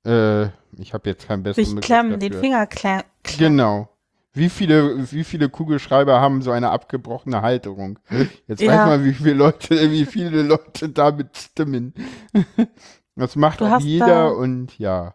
[0.07, 0.47] äh,
[0.79, 2.33] ich habe jetzt keinen besseren sich Begriff klemmen, den.
[2.33, 3.05] Finger klemmen.
[3.39, 3.89] Genau.
[4.33, 7.99] Wie viele, wie viele Kugelschreiber haben so eine abgebrochene Halterung?
[8.47, 8.87] Jetzt weiß Ja.
[8.87, 11.93] man, wie viele Leute, wie viele Leute damit stimmen.
[13.21, 15.15] Das macht auch jeder da- und ja.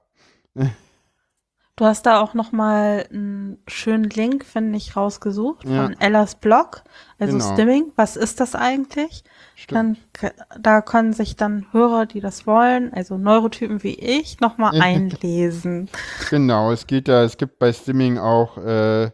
[1.78, 5.84] Du hast da auch noch mal einen schönen Link, finde ich, rausgesucht Ja.
[5.84, 6.84] von Ellas Blog,
[7.20, 7.52] also Genau.
[7.54, 7.92] Stimming.
[7.98, 9.26] Was ist das eigentlich?
[9.56, 9.98] Stimmt.
[10.22, 10.32] Dann,
[10.62, 15.90] da können sich dann Hörer, die das wollen, also Neurotypen wie ich, noch mal einlesen.
[16.30, 19.12] Genau, es geht da, es gibt bei Stimming auch äh,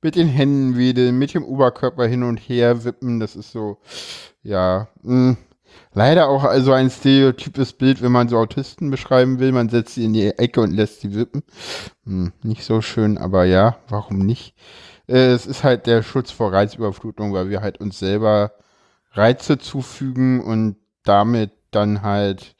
[0.00, 3.20] mit den Händen wedeln, mit dem Oberkörper hin und her wippen.
[3.20, 3.76] Das ist so,
[4.42, 5.36] ja, mh,
[5.92, 9.52] leider auch also ein stereotypes Bild, wenn man so Autisten beschreiben will.
[9.52, 11.42] Man setzt sie in die Ecke und lässt sie wippen.
[12.04, 14.54] Hm, nicht so schön, aber ja, warum nicht?
[15.06, 18.52] Äh, es ist halt der Schutz vor Reizüberflutung, weil wir halt uns selber
[19.12, 22.54] Reize zufügen und damit dann halt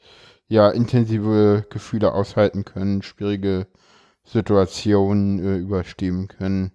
[0.47, 3.67] ja intensive Gefühle aushalten können, schwierige
[4.23, 6.71] Situationen äh, überstehen können.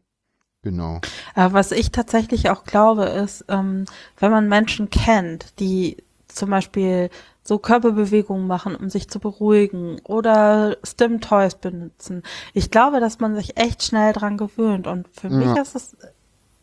[0.63, 1.01] Genau.
[1.35, 3.85] Aber was ich tatsächlich auch glaube, ist, ähm,
[4.19, 5.99] wenn man Menschen kennt, die
[6.35, 7.11] zum Beispiel
[7.43, 12.23] so Körperbewegungen machen, um sich zu beruhigen oder Stim Toys benutzen.
[12.55, 15.35] Ich glaube, dass man sich echt schnell dran gewöhnt und für Ja.
[15.35, 15.97] mich ist es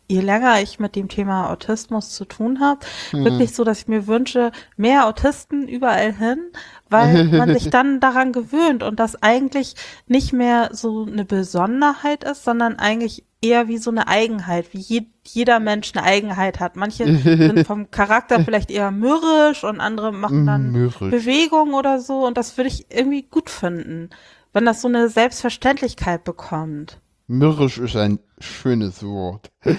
[0.08, 2.82] je länger ich mit dem Thema Autismus zu tun habe,
[3.14, 3.24] Mhm.
[3.24, 6.52] wirklich so, dass ich mir wünsche, mehr Autisten überall hin,
[6.90, 9.76] weil man sich dann daran gewöhnt und das eigentlich
[10.08, 15.02] nicht mehr so eine Besonderheit ist, sondern eigentlich eher wie so eine Eigenheit, wie je,
[15.26, 16.76] jeder Mensch eine Eigenheit hat.
[16.76, 21.12] Manche sind vom Charakter vielleicht eher mürrisch und andere machen dann Mürrisch.
[21.12, 24.10] Bewegung oder so und das würde ich irgendwie gut finden,
[24.54, 27.00] wenn das so eine Selbstverständlichkeit bekommt.
[27.28, 29.52] Mürrisch ist ein schönes Wort.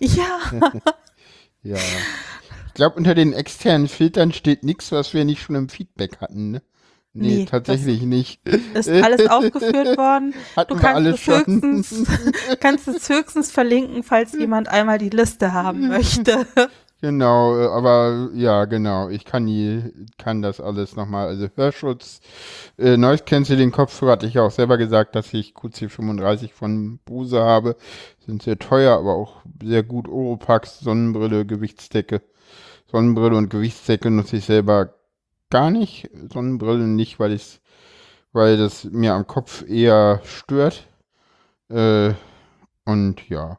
[0.00, 0.40] Ja.
[1.62, 1.76] Ja.
[2.68, 6.52] Ich glaube, unter den externen Filtern steht nichts, was wir nicht schon im Feedback hatten,
[6.52, 6.62] ne?
[7.12, 8.40] Nee, Nee, tatsächlich nicht.
[8.74, 10.32] ist alles aufgeführt worden.
[10.56, 12.06] Hatten Du kannst es höchstens,
[12.60, 16.46] kannst es höchstens verlinken, falls jemand einmal die Liste haben möchte.
[17.02, 19.08] Genau, äh, aber ja, genau.
[19.08, 19.82] Ich kann die,
[20.18, 21.28] kann das alles nochmal.
[21.28, 22.20] Also Hörschutz,
[22.78, 27.40] äh, Noise Cancelling Kopfhörer hatte ich ja auch selber gesagt, dass ich QC35 von Bose
[27.40, 27.76] habe.
[28.26, 30.08] Sind sehr teuer, aber auch sehr gut.
[30.08, 32.22] Oropax, Sonnenbrille, Gewichtsdecke.
[32.90, 34.94] Sonnenbrille und Gewichtsdecke nutze ich selber
[35.50, 36.08] gar nicht.
[36.32, 37.60] Sonnenbrille nicht, weil ich
[38.32, 40.86] weil das mir am Kopf eher stört.
[41.68, 42.14] Äh,
[42.84, 43.58] und ja.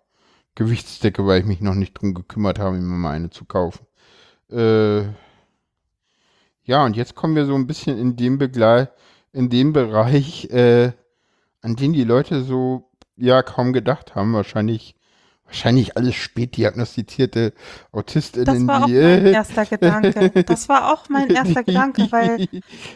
[0.56, 3.86] Gewichtsdecke, weil ich mich noch nicht drum gekümmert habe, mir mal eine zu kaufen.
[4.50, 5.04] Äh,
[6.64, 8.92] ja, und jetzt kommen wir so ein bisschen in dem Begleit,
[9.32, 10.92] in dem Bereich, äh,
[11.62, 14.34] an den die Leute so ja kaum gedacht haben.
[14.34, 14.96] Wahrscheinlich,
[15.52, 17.54] wahrscheinlich alles spät diagnostizierte
[17.92, 20.44] AutistInnen, Das war auch mein äh, erster Gedanke.
[20.44, 22.48] Das war auch mein erster Gedanke, weil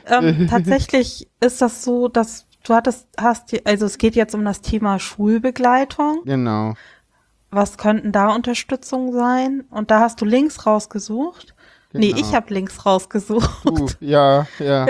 [0.08, 4.62] ähm, tatsächlich ist das so, dass du hattest, hast, also es geht jetzt um das
[4.62, 6.22] Thema Schulbegleitung.
[6.26, 6.74] genau.
[7.51, 9.64] Was könnten da Unterstützungen sein?
[9.70, 11.53] Und da hast du Links rausgesucht.
[11.93, 12.20] Nee, Genau.
[12.20, 13.49] ich habe Links rausgesucht.
[13.64, 14.88] Du, ja, ja.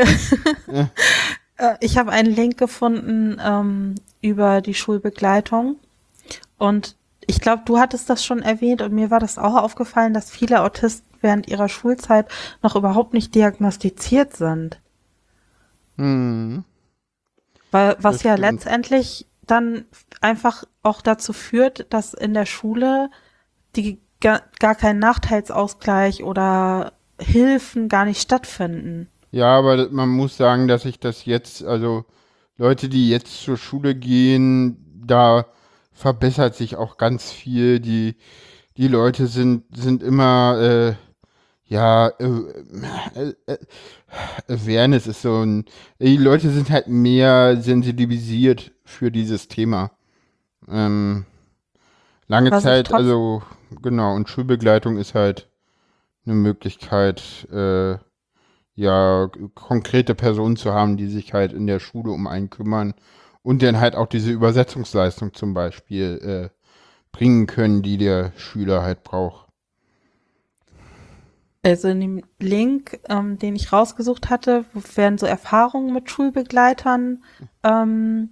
[1.57, 5.75] Äh, Ich habe einen Link gefunden ähm, über die Schulbegleitung.
[6.57, 6.95] Und
[7.27, 10.61] ich glaube, du hattest das schon erwähnt und mir war das auch aufgefallen, dass viele
[10.61, 12.27] Autisten während ihrer Schulzeit
[12.61, 14.79] noch überhaupt nicht diagnostiziert sind.
[15.97, 16.63] Hm.
[17.71, 19.85] Weil, was ja letztendlich dann
[20.21, 23.09] einfach auch dazu führt, dass in der Schule
[23.75, 29.09] die gar, gar kein Nachteilsausgleich oder Hilfen gar nicht stattfinden.
[29.31, 32.05] Ja, aber man muss sagen, dass ich das jetzt, also
[32.57, 35.45] Leute, die jetzt zur Schule gehen, da
[35.95, 37.79] verbessert sich auch ganz viel.
[37.79, 38.15] Die,
[38.77, 40.93] die Leute sind, sind immer, äh,
[41.65, 43.57] ja, äh, äh,
[44.47, 45.65] Awareness ist so ein,
[45.99, 49.91] die Leute sind halt mehr sensibilisiert für dieses Thema.
[50.67, 51.25] Ähm,
[52.27, 53.41] lange Was Zeit, also
[53.81, 55.49] genau, und Schulbegleitung ist halt
[56.25, 57.97] eine Möglichkeit, äh,
[58.75, 62.93] ja, konkrete Personen zu haben, die sich halt in der Schule um einen kümmern
[63.45, 66.57] und dann halt auch diese Übersetzungsleistung zum Beispiel äh,
[67.11, 69.47] bringen können, die der Schüler halt braucht.
[71.61, 74.65] Also in dem Link, ähm, den ich rausgesucht hatte,
[74.95, 77.23] werden so Erfahrungen mit Schulbegleitern
[77.63, 78.29] ähm,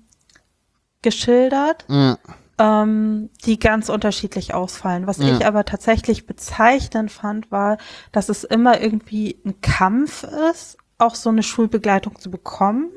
[1.03, 2.17] geschildert, Ja,
[2.57, 5.05] ähm, die ganz unterschiedlich ausfallen.
[5.05, 5.37] Was Ja.
[5.37, 7.77] ich aber tatsächlich bezeichnend fand, war,
[8.11, 12.89] dass es immer irgendwie ein Kampf ist, auch so eine Schulbegleitung zu bekommen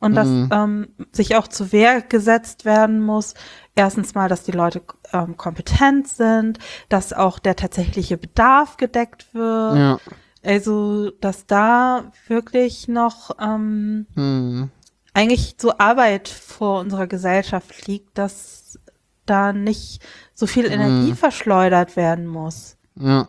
[0.00, 0.48] und dass Mhm.
[0.52, 3.34] ähm, sich auch zu Wehr gesetzt werden muss.
[3.74, 4.82] Erstens mal, dass die Leute
[5.12, 9.76] ähm, kompetent sind, dass auch der tatsächliche Bedarf gedeckt wird.
[9.78, 9.98] ja,
[10.44, 14.70] Also, dass da wirklich noch ähm, hm,
[15.14, 18.78] eigentlich so Arbeit vor unserer Gesellschaft liegt, dass
[19.26, 20.02] da nicht
[20.34, 22.76] so viel Energie verschleudert werden muss.
[22.96, 23.28] ja,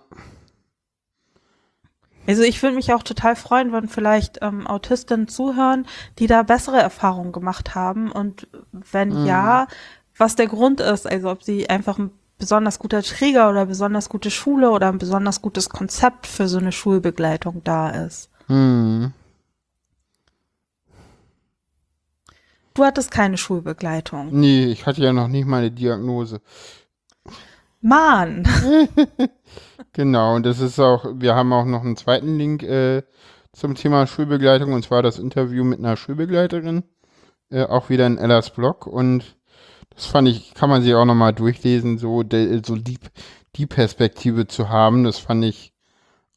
[2.25, 5.85] Also ich würde mich auch total freuen, wenn vielleicht ähm, Autistinnen zuhören,
[6.19, 9.67] die da bessere Erfahrungen gemacht haben und wenn ja,
[10.17, 14.31] was der Grund ist, also ob sie einfach ein besonders guter Träger oder besonders gute
[14.31, 18.29] Schule oder ein besonders gutes Konzept für so eine Schulbegleitung da ist.
[18.47, 19.13] hm.
[22.75, 24.29] Du hattest keine Schulbegleitung.
[24.31, 26.41] Nee, ich hatte ja noch nicht mal eine Diagnose.
[27.81, 28.47] Mann!
[29.93, 33.03] Genau, und das ist auch, wir haben auch noch einen zweiten Link äh,
[33.51, 36.83] zum Thema Schulbegleitung, und zwar das Interview mit einer Schulbegleiterin,
[37.51, 39.37] äh, auch wieder in Ellas Blog, und
[39.91, 42.97] das fand ich, kann man sich auch nochmal durchlesen, so, de, so die,
[43.55, 45.73] die Perspektive zu haben, das fand ich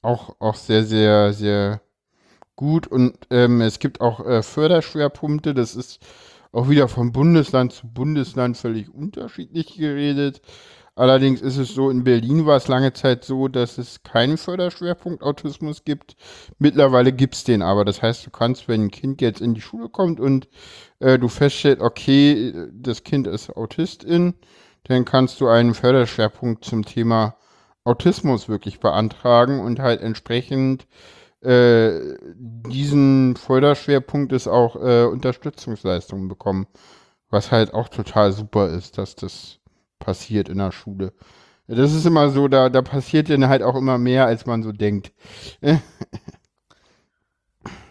[0.02, 1.80] auch, auch sehr, sehr, sehr
[2.56, 6.00] gut, und ähm, es gibt auch äh, Förderschwerpunkte, das ist
[6.52, 10.42] auch wieder von Bundesland zu Bundesland völlig unterschiedlich geredet.
[10.96, 15.22] Allerdings ist es so, in Berlin war es lange Zeit so, dass es keinen Förderschwerpunkt
[15.22, 16.16] Autismus gibt.
[16.58, 17.84] Mittlerweile gibt es den aber.
[17.84, 20.48] Das heißt, du kannst, wenn ein Kind jetzt in die Schule kommt und
[21.00, 24.34] äh, du feststellst, okay, das Kind ist Autistin,
[24.84, 27.36] dann kannst du einen Förderschwerpunkt zum Thema
[27.84, 30.86] Autismus wirklich beantragen und halt entsprechend
[31.42, 36.66] äh, diesen Förderschwerpunkt ist auch äh, Unterstützungsleistungen bekommen.
[37.28, 39.60] Was halt auch total super ist, dass das
[39.98, 41.12] passiert in der Schule.
[41.68, 44.72] Das ist immer so, da, da passiert dann halt auch immer mehr, als man so
[44.72, 45.12] denkt.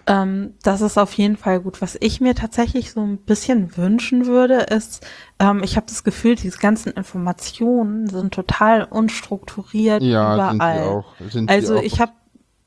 [0.07, 1.81] Ähm, das ist auf jeden Fall gut.
[1.81, 5.05] Was ich mir tatsächlich so ein bisschen wünschen würde, ist,
[5.39, 10.51] ähm, ich habe das Gefühl, diese ganzen Informationen sind total unstrukturiert ja, überall.
[10.51, 11.83] Sind die auch, sind also die auch.
[11.83, 12.11] ich habe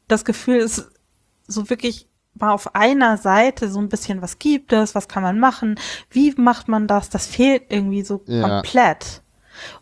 [0.08, 0.90] das Gefühl, es
[1.46, 5.38] so wirklich mal auf einer Seite so ein bisschen, was gibt es, was kann man
[5.38, 5.78] machen,
[6.10, 8.60] wie macht man das, das fehlt irgendwie so Ja.
[8.60, 9.22] komplett.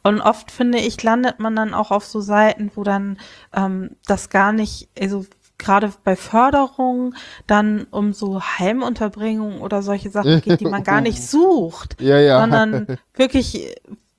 [0.03, 3.18] Und oft finde ich, landet man dann auch auf so Seiten, wo dann
[3.55, 5.27] ähm, das gar nicht, also
[5.59, 7.14] gerade bei Förderung
[7.47, 12.41] dann um so Heimunterbringung oder solche Sachen geht, die man gar nicht sucht, ja, ja.
[12.41, 13.74] sondern wirklich,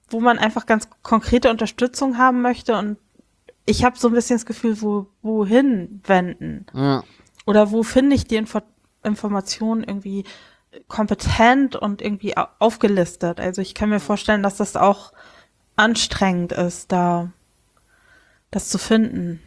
[0.09, 2.97] wo man einfach ganz konkrete Unterstützung haben möchte und
[3.69, 6.65] ich habe so ein bisschen das Gefühl, wo, wohin wenden?
[6.73, 7.03] ja.
[7.45, 8.59] Oder wo finde ich die Info
[9.03, 10.25] Informationen irgendwie
[10.87, 13.39] kompetent und irgendwie au- aufgelistet?
[13.39, 15.11] Also ich kann mir vorstellen, dass das auch
[15.77, 17.31] anstrengend ist, da
[18.51, 19.41] das zu finden.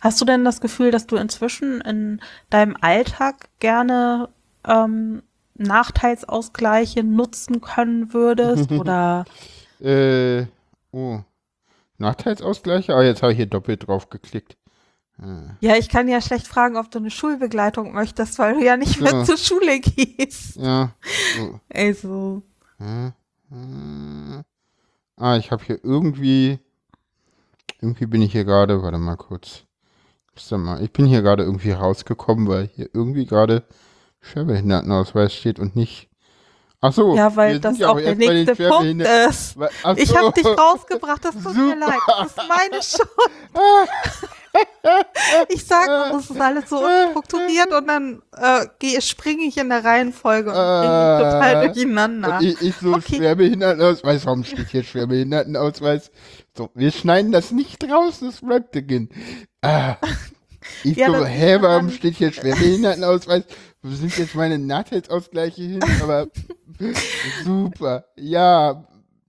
[0.00, 4.30] Hast du denn das Gefühl, dass du inzwischen in deinem Alltag gerne
[4.66, 5.22] ähm,
[5.56, 8.72] Nachteilsausgleiche nutzen können würdest?
[8.72, 9.24] Oder
[9.80, 10.46] Äh,
[10.92, 11.20] oh.
[11.98, 12.94] Nachteilsausgleiche?
[12.94, 14.56] Ah, jetzt habe ich hier doppelt drauf geklickt.
[15.22, 15.50] Ah.
[15.60, 19.02] ja, ich kann ja schlecht fragen, ob du eine Schulbegleitung möchtest, weil du ja nicht
[19.02, 19.24] mehr Ja.
[19.24, 20.56] zur Schule gehst.
[20.56, 20.94] Ja.
[21.42, 21.58] Oh.
[21.74, 22.42] Also.
[22.78, 23.12] Hm,
[23.50, 24.42] hm.
[25.20, 26.58] Ah, ich habe hier irgendwie.
[27.80, 28.82] Irgendwie bin ich hier gerade.
[28.82, 29.62] Warte mal kurz.
[30.52, 33.62] Mal, Ich bin hier gerade irgendwie rausgekommen, weil hier irgendwie gerade
[34.22, 36.08] Schwerbehindertenausweis steht und nicht.
[36.80, 37.14] Ach so.
[37.14, 39.58] Ja, weil das auch der nächste Punkt ist.
[39.58, 41.76] Wa- ach Ich habe dich rausgebracht, das tut mir Super.
[41.76, 42.00] leid.
[42.06, 44.30] Das ist meine Schuld.
[45.48, 50.50] Ich sage, das ist alles so unstrukturiert und dann äh, springe ich in der Reihenfolge
[50.50, 52.38] und bringe mich total Äh, durcheinander.
[52.40, 53.16] Ich, ich so Okay.
[53.16, 54.26] Schwerbehindertenausweis.
[54.26, 56.10] Warum steht hier Schwerbehindertenausweis?
[56.56, 59.08] So, wir schneiden das nicht raus, das bleibt drin.
[59.62, 59.96] Ah.
[60.82, 63.44] Ich Ja, so, hä, warum steht hier Schwerbehindertenausweis?
[63.82, 65.80] Wo sind jetzt meine Nachteilsausgleiche hin?
[66.02, 66.26] Aber
[67.44, 68.04] super.
[68.16, 68.84] Ja,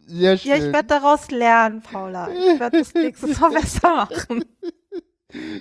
[0.07, 0.51] sehr schön.
[0.51, 2.30] ja, ich werde daraus lernen, Paula.
[2.30, 4.43] Ich werde das nächstes Mal besser machen.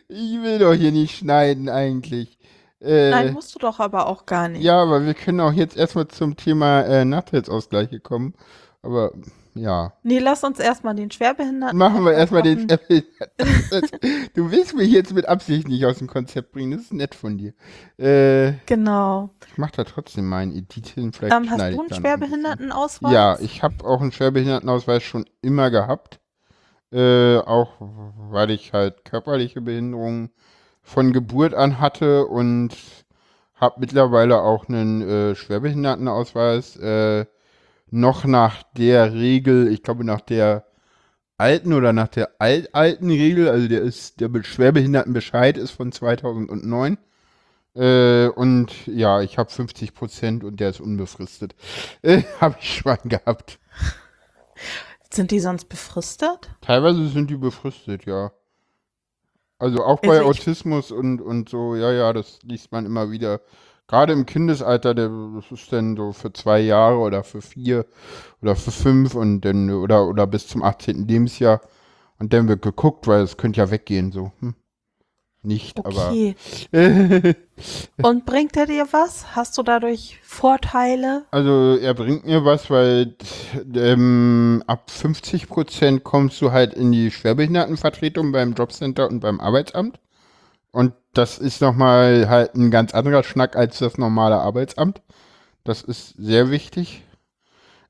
[0.08, 2.38] Ich will doch hier nicht schneiden eigentlich.
[2.80, 4.62] Äh, Nein, musst du doch aber auch gar nicht.
[4.62, 8.34] ja, aber wir können auch jetzt erstmal zum Thema äh, Nachteilsausgleiche kommen.
[8.82, 9.12] Aber
[9.54, 9.92] ja.
[10.02, 11.76] Nee, lass uns erstmal den Schwerbehinderten.
[11.76, 12.60] Machen wir erstmal den.
[12.60, 13.20] Schwerbehinderten.
[14.34, 16.70] Du willst mich jetzt mit Absicht nicht aus dem Konzept bringen.
[16.70, 17.52] Das ist nett von dir.
[17.98, 19.30] Äh, Genau.
[19.46, 21.12] ich mach da trotzdem meinen Edit hin.
[21.12, 21.94] Vielleicht Ähm, hast du einen noch ein.
[21.94, 23.12] Schwerbehindertenausweis?
[23.12, 26.19] Ja, ich habe auch einen Schwerbehindertenausweis schon immer gehabt.
[26.92, 30.30] Äh, auch weil ich halt körperliche Behinderungen
[30.82, 32.76] von Geburt an hatte und
[33.54, 36.76] habe mittlerweile auch einen äh, Schwerbehindertenausweis.
[36.76, 37.26] Äh,
[37.90, 40.66] noch nach der Regel, ich glaube nach der
[41.38, 46.98] alten oder nach der altalten Regel, also der ist, der Be- Schwerbehindertenbescheid ist von 2009.
[47.76, 51.54] Äh, und ja, ich habe 50 Prozent und der ist unbefristet.
[52.02, 53.58] Äh, habe ich schon gehabt.
[55.12, 56.50] Sind die sonst befristet?
[56.60, 58.32] Teilweise sind die befristet, ja.
[59.58, 63.40] Also auch bei Also Autismus und, und so, ja, ja, das liest man immer wieder.
[63.88, 67.86] Gerade im Kindesalter, der, das ist dann so für zwei Jahre oder für vier
[68.40, 71.08] oder für fünf und dann oder, oder bis zum 18.
[71.08, 71.60] Lebensjahr.
[72.18, 74.32] Und dann wird geguckt, weil es könnte ja weggehen, so.
[74.40, 74.54] Hm.
[75.42, 76.34] Nicht, Okay.
[76.72, 77.34] aber.
[78.08, 79.34] Und bringt er dir was?
[79.34, 81.24] Hast du dadurch Vorteile?
[81.30, 83.14] Also er bringt mir was, weil
[83.74, 89.98] ähm, ab 50 Prozent kommst du halt in die Schwerbehindertenvertretung beim Jobcenter und beim Arbeitsamt.
[90.72, 95.00] Und das ist nochmal halt ein ganz anderer Schnack als das normale Arbeitsamt.
[95.64, 97.02] Das ist sehr wichtig.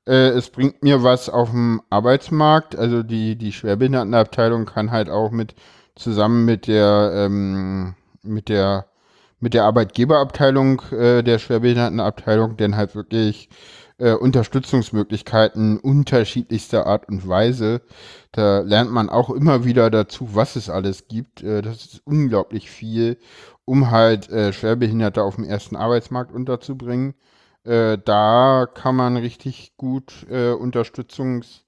[0.07, 2.75] Äh, es bringt mir was auf dem Arbeitsmarkt.
[2.77, 5.53] Also die, die Schwerbehindertenabteilung kann halt auch mit
[5.95, 8.85] zusammen mit der ähm, mit der
[9.39, 13.49] mit der Arbeitgeberabteilung äh, der Schwerbehindertenabteilung denn halt wirklich
[13.97, 17.81] äh, Unterstützungsmöglichkeiten unterschiedlichster Art und Weise.
[18.31, 21.43] Da lernt man auch immer wieder dazu, was es alles gibt.
[21.43, 23.17] Äh, das ist unglaublich viel,
[23.65, 27.13] um halt äh, Schwerbehinderte auf dem ersten Arbeitsmarkt unterzubringen.
[27.63, 31.61] Äh, da kann man richtig gut äh, Unterstützungsangebote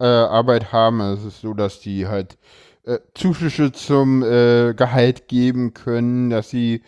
[0.00, 1.00] äh, Arbeit haben.
[1.00, 2.38] Es ist so, dass die halt
[2.88, 6.82] äh, Zuschüsse zum äh, Gehalt geben können, dass sie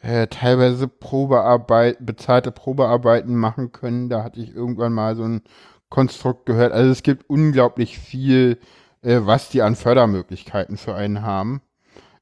[0.00, 4.08] äh, teilweise Probearbeit, bezahlte Probearbeiten machen können.
[4.08, 5.42] Da hatte ich irgendwann mal so ein
[5.88, 6.72] Konstrukt gehört.
[6.72, 8.58] Also es gibt unglaublich viel,
[9.02, 11.62] äh, was die an Fördermöglichkeiten für einen haben.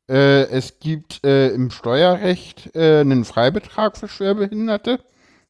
[0.09, 5.01] Äh, es gibt äh, im Steuerrecht einen Freibetrag für Schwerbehinderte,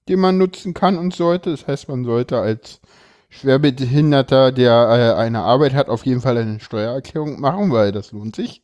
[0.09, 1.51] den man nutzen kann und sollte.
[1.53, 2.81] Das heißt, man sollte als
[3.29, 4.73] Schwerbehinderter, der
[5.17, 8.63] äh, eine Arbeit hat, auf jeden Fall eine Steuererklärung machen, weil das lohnt sich,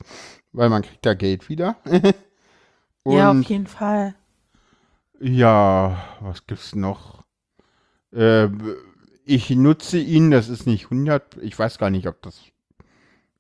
[0.53, 1.77] weil man kriegt da Geld wieder.
[3.05, 4.15] ja, auf jeden Fall.
[5.21, 7.25] Ja, was gibt's noch?
[8.13, 8.49] Äh,
[9.25, 12.41] ich nutze ihn, das ist nicht 100, ich weiß gar nicht, ob das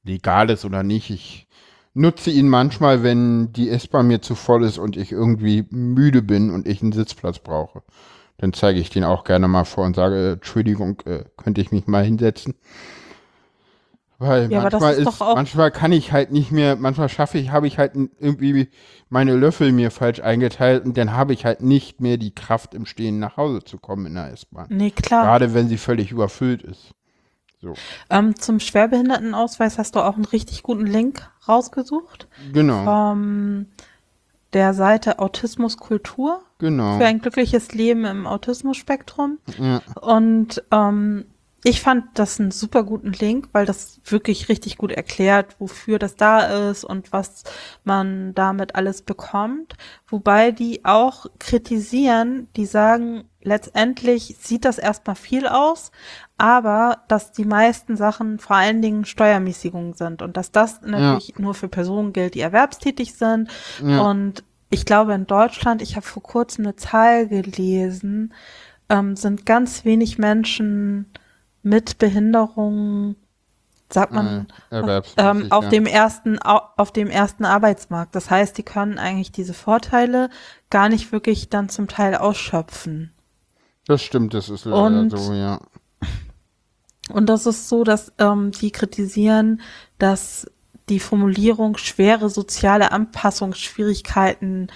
[0.03, 1.11] legal ist oder nicht.
[1.11, 1.47] Ich
[1.95, 6.51] nutze ihn manchmal, wenn die S-Bahn mir zu voll ist und ich irgendwie müde bin
[6.51, 7.83] und ich einen Sitzplatz brauche.
[8.39, 11.87] Dann zeige ich den auch gerne mal vor und sage, Entschuldigung, äh, könnte ich mich
[11.87, 12.55] mal hinsetzen.
[14.18, 17.66] Weil ja, manchmal, ist, ist manchmal kann ich halt nicht mehr, manchmal schaffe ich, habe
[17.66, 18.70] ich halt irgendwie
[19.09, 22.87] meine Löffel mir falsch eingeteilt und dann habe ich halt nicht mehr die Kraft im
[22.87, 24.66] Stehen nach Hause zu kommen in der S-Bahn.
[24.70, 25.24] Nee, klar.
[25.24, 26.93] Gerade wenn sie völlig überfüllt ist.
[27.61, 27.74] So.
[28.11, 32.28] Ähm, zum Schwerbehindertenausweis hast du auch einen richtig guten Link rausgesucht.
[32.53, 32.85] Genau.
[32.85, 33.66] Vom
[34.55, 36.41] der Seite Autismus Kultur.
[36.59, 36.99] Genau.
[36.99, 39.39] Für ein glückliches Leben im Autismus-Spektrum.
[39.59, 39.83] Ja.
[40.01, 41.27] Und ähm,
[41.67, 46.15] ich fand das einen super guten Link, weil das wirklich richtig gut erklärt, wofür das
[46.15, 47.43] da ist und was
[47.85, 49.73] man damit alles bekommt.
[50.07, 55.91] Wobei die auch kritisieren, die sagen, letztendlich sieht das erstmal viel aus,
[56.37, 61.35] aber dass die meisten Sachen vor allen Dingen Steuermäßigungen sind und dass das natürlich ja.
[61.39, 63.49] nur für Personen gilt, die erwerbstätig sind.
[63.83, 64.03] Ja.
[64.03, 68.35] Und ich glaube in Deutschland, ich habe vor kurzem eine Zahl gelesen,
[68.91, 71.07] ähm, sind ganz wenig Menschen
[71.65, 73.17] mit Behinderung,
[73.91, 75.71] sagt man, äh, ähm, auf ja.
[75.71, 78.15] dem ersten auf dem ersten Arbeitsmarkt.
[78.15, 80.31] Das heißt, die können eigentlich diese Vorteile
[80.71, 83.12] gar nicht wirklich dann zum Teil ausschöpfen.
[83.87, 85.61] Das stimmt, das ist leider und, so, ja.
[87.11, 89.61] Und das ist so, dass ähm, die kritisieren,
[89.99, 90.47] dass
[90.89, 94.69] die Formulierung schwere soziale Anpassungsschwierigkeiten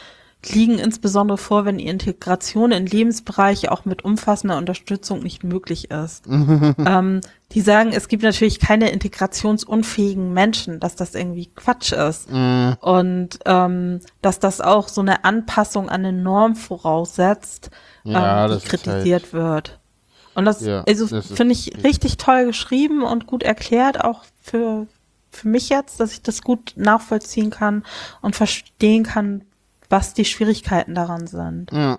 [0.46, 6.26] liegen insbesondere vor, wenn die Integration in Lebensbereiche auch mit umfassender Unterstützung nicht möglich ist.
[6.30, 7.20] ähm,
[7.52, 12.30] die sagen, es gibt natürlich keine integrationsunfähigen Menschen, dass das irgendwie Quatsch ist.
[12.30, 12.72] Mm.
[12.80, 17.70] Und ähm, dass das auch so eine Anpassung an eine Norm voraussetzt,
[18.04, 19.80] ja, ähm, die kritisiert halt, wird.
[20.34, 24.86] Und das, ja, also finde ich richtig toll geschrieben und gut erklärt, auch für,
[25.32, 27.82] für mich jetzt, dass ich das gut nachvollziehen kann
[28.20, 29.42] und verstehen kann,
[29.88, 31.72] was die Schwierigkeiten daran sind.
[31.72, 31.98] Ja.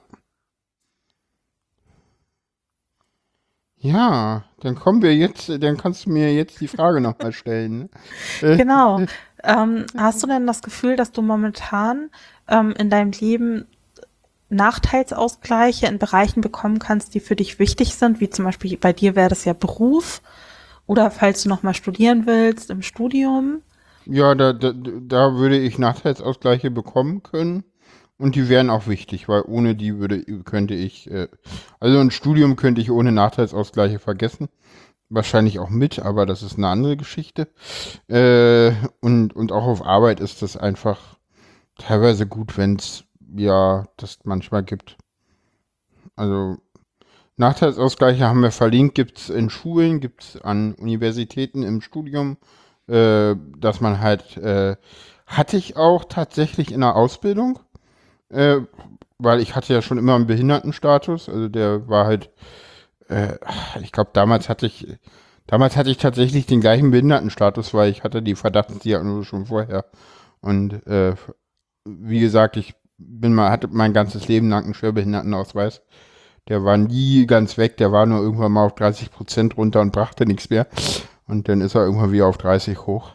[3.82, 7.90] Ja, dann kommen wir jetzt, dann kannst du mir jetzt die Frage nochmal stellen.
[8.42, 8.58] Ne?
[8.58, 9.00] genau.
[9.42, 12.10] Ähm, hast du denn das Gefühl, dass du momentan
[12.50, 13.68] ähm, in deinem Leben
[14.50, 19.16] Nachteilsausgleiche in Bereichen bekommen kannst, die für dich wichtig sind, wie zum Beispiel bei dir
[19.16, 20.22] wäre das ja Beruf
[20.86, 23.62] oder falls du nochmal studieren willst im Studium?
[24.06, 27.64] Ja, da, da, da würde ich Nachteilsausgleiche bekommen können.
[28.20, 31.30] Und die wären auch wichtig, weil ohne die würde, könnte ich, äh,
[31.80, 34.50] also ein Studium könnte ich ohne Nachteilsausgleiche vergessen.
[35.08, 37.48] Wahrscheinlich auch mit, aber das ist eine andere Geschichte.
[38.10, 41.00] Äh, und, und auch auf Arbeit ist das einfach
[41.78, 43.06] teilweise gut, wenn es
[43.38, 44.98] ja das manchmal gibt.
[46.18, 46.58] Also
[47.38, 52.36] Nachteilsausgleiche haben wir verlinkt, gibt es in Schulen, gibt es an Universitäten im Studium,
[52.88, 54.76] äh, dass man halt, äh,
[55.26, 57.60] hatte ich auch tatsächlich in der Ausbildung
[58.30, 58.62] äh,
[59.18, 61.30] weil ich hatte ja schon immer einen Behindertenstatus.
[61.30, 62.30] Also der war halt,
[63.10, 63.36] äh,
[63.82, 64.88] ich glaube, damals hatte ich,
[65.46, 69.86] damals hatte ich tatsächlich den gleichen Behindertenstatus, weil ich hatte die Verdachtsdiagnose schon vorher.
[70.42, 71.16] Und äh,
[71.86, 75.82] wie gesagt, ich bin mal, hatte mein ganzes Leben lang einen Schwerbehindertenausweis.
[76.48, 79.92] Der war nie ganz weg, der war nur irgendwann mal auf 30 Prozent runter und
[79.92, 80.68] brachte nichts mehr.
[81.28, 83.12] Und dann ist er irgendwann wieder auf 30 hoch.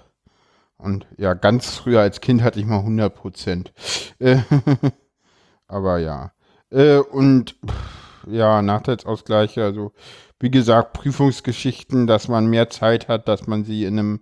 [0.77, 3.73] Und ja, ganz früher als Kind hatte ich mal 100 Prozent.
[5.75, 6.31] Aber ja.
[6.71, 7.57] Äh, und
[8.29, 9.93] ja, Nachteilsausgleiche, also
[10.39, 14.21] wie gesagt, Prüfungsgeschichten, dass man mehr Zeit hat, dass man sie in einem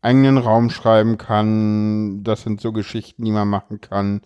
[0.00, 2.24] eigenen Raum schreiben kann.
[2.24, 4.22] Das sind so Geschichten, die man machen kann.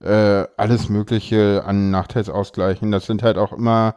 [0.00, 2.92] Äh, alles Mögliche an Nachteilsausgleichen.
[2.92, 3.96] Das sind halt auch immer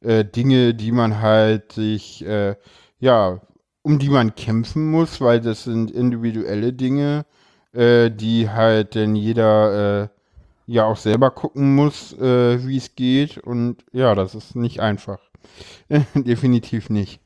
[0.00, 2.54] äh, Dinge, die man halt sich, äh,
[3.00, 3.40] ja,
[3.82, 7.26] um die man kämpfen muss, weil das sind individuelle Dinge,
[7.72, 10.08] äh, die halt denn jeder äh,
[10.66, 13.38] ja auch selber gucken muss, äh, wie es geht.
[13.38, 15.18] Und ja, das ist nicht einfach.
[16.14, 17.20] Definitiv nicht.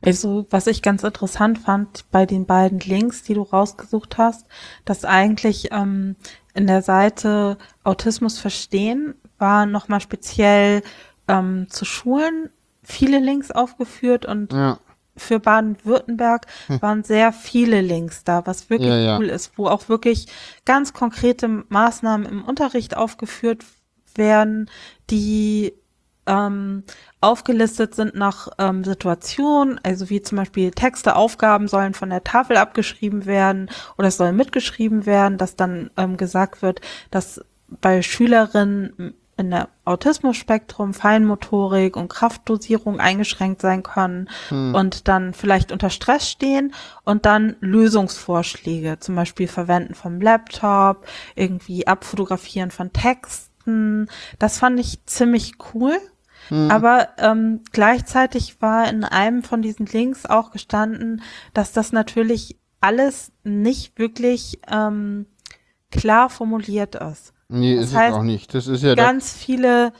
[0.00, 4.46] Also, was ich ganz interessant fand bei den beiden Links, die du rausgesucht hast,
[4.84, 6.14] dass eigentlich ähm,
[6.54, 10.82] in der Seite Autismus verstehen war nochmal speziell
[11.26, 12.50] ähm, zu Schulen
[12.82, 14.78] viele Links aufgeführt und Ja.
[15.18, 16.46] Für Baden-Württemberg
[16.80, 19.18] waren sehr viele Links da, was wirklich Ja, ja.
[19.18, 20.26] cool ist, wo auch wirklich
[20.64, 23.64] ganz konkrete Maßnahmen im Unterricht aufgeführt
[24.14, 24.70] werden,
[25.10, 25.74] die
[26.26, 26.84] ähm,
[27.20, 32.56] aufgelistet sind nach ähm, Situationen, also wie zum Beispiel Texte, Aufgaben sollen von der Tafel
[32.58, 39.14] abgeschrieben werden oder es soll mitgeschrieben werden, dass dann ähm, gesagt wird, dass bei Schülerinnen
[39.38, 46.74] in der Autismus-Spektrum Feinmotorik und Kraftdosierung eingeschränkt sein können und dann vielleicht unter Stress stehen
[47.04, 54.08] und dann Lösungsvorschläge, zum Beispiel Verwenden vom Laptop, irgendwie Abfotografieren von Texten.
[54.38, 55.96] Das fand ich ziemlich cool.
[56.50, 61.22] Aber ähm, gleichzeitig war in einem von diesen Links auch gestanden,
[61.52, 65.26] dass das natürlich alles nicht wirklich ähm,
[65.90, 67.34] klar formuliert ist.
[67.48, 68.54] Nee, Das ist es heißt, auch nicht.
[68.54, 69.92] Das ist ja ganz viele,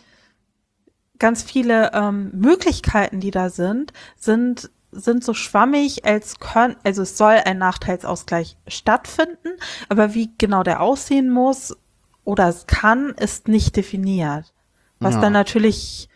[1.18, 7.18] ganz viele ähm, Möglichkeiten, die da sind, sind sind so schwammig, als können, also es
[7.18, 9.50] soll ein Nachteilsausgleich stattfinden,
[9.90, 11.76] aber wie genau der aussehen muss
[12.24, 14.52] oder es kann, ist nicht definiert.
[14.98, 15.20] Was Ja.
[15.20, 16.08] dann natürlich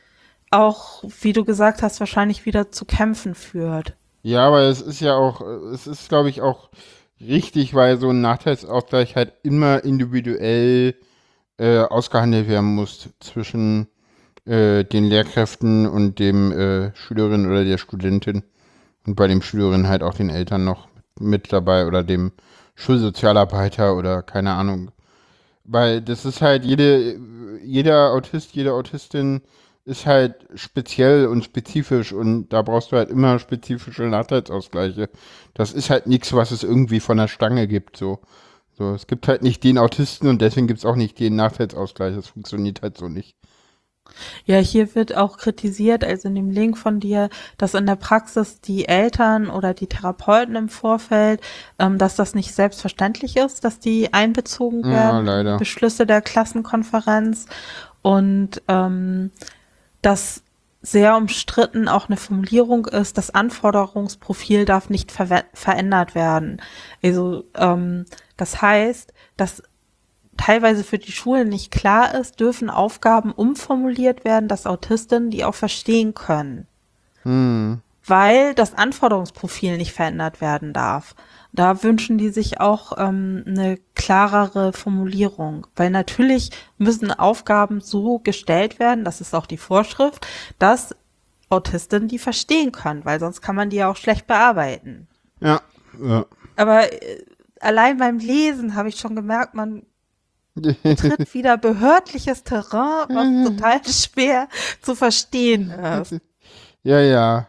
[0.51, 3.95] auch, wie du gesagt hast, wahrscheinlich wieder zu Kämpfen führt.
[4.23, 5.41] Ja, aber es ist ja auch,
[5.73, 6.71] es ist, glaube ich, auch
[7.21, 10.95] richtig, weil so ein Nachteilsausgleich halt immer individuell
[11.63, 13.87] äh, ausgehandelt werden muss zwischen
[14.47, 18.43] äh, den Lehrkräften und dem äh, Schülerin oder der Studentin.
[19.07, 20.89] Und bei dem Schülerin halt auch den Eltern noch
[21.21, 22.33] mit dabei oder dem
[22.75, 24.91] Schulsozialarbeiter oder keine Ahnung.
[25.65, 27.21] Weil das ist halt jede,
[27.65, 29.43] jeder Autist, jede Autistin
[29.85, 35.11] ist halt speziell und spezifisch und da brauchst du halt immer spezifische Nachteilsausgleiche.
[35.55, 38.21] Das ist halt nichts, was es irgendwie von der Stange gibt, so.
[38.83, 42.17] So, es gibt halt nicht den Autisten und deswegen gibt es auch nicht den Nachteilsausgleich.
[42.17, 43.37] Das funktioniert halt so nicht.
[44.45, 48.61] Ja, hier wird auch kritisiert, also in dem Link von dir, dass in der Praxis
[48.61, 51.41] die Eltern oder die Therapeuten im Vorfeld,
[51.79, 55.27] ähm, dass das nicht selbstverständlich ist, dass die einbezogen Ja, werden.
[55.27, 55.59] leider.
[55.59, 57.47] Beschlüsse der Klassenkonferenz
[58.03, 59.31] und ähm,
[60.03, 60.43] dass
[60.83, 66.61] sehr umstritten auch eine Formulierung ist, das Anforderungsprofil darf nicht verwe- verändert werden.
[67.05, 68.07] Also ähm,
[68.43, 69.63] das heißt, dass
[70.37, 75.55] teilweise für die Schulen nicht klar ist, dürfen Aufgaben umformuliert werden, dass Autistinnen die auch
[75.55, 76.67] verstehen können,
[77.23, 77.83] Hm.
[78.05, 81.15] weil das Anforderungsprofil nicht verändert werden darf.
[81.53, 88.81] Da wünschen die sich auch ähm, eine klarere Formulierung, weil natürlich müssen Aufgaben so gestellt
[88.81, 90.27] werden, das ist auch die Vorschrift,
[90.59, 90.97] dass
[91.49, 95.07] Autistinnen die verstehen können, weil sonst kann man die ja auch schlecht bearbeiten.
[95.39, 95.61] Ja.
[96.03, 96.27] ja.
[96.57, 97.23] Aber äh,
[97.63, 99.85] allein beim Lesen habe ich schon gemerkt, man
[100.61, 104.49] tritt wieder behördliches Terrain, was total schwer
[104.83, 106.17] zu verstehen ist.
[106.83, 107.49] Ja, ja.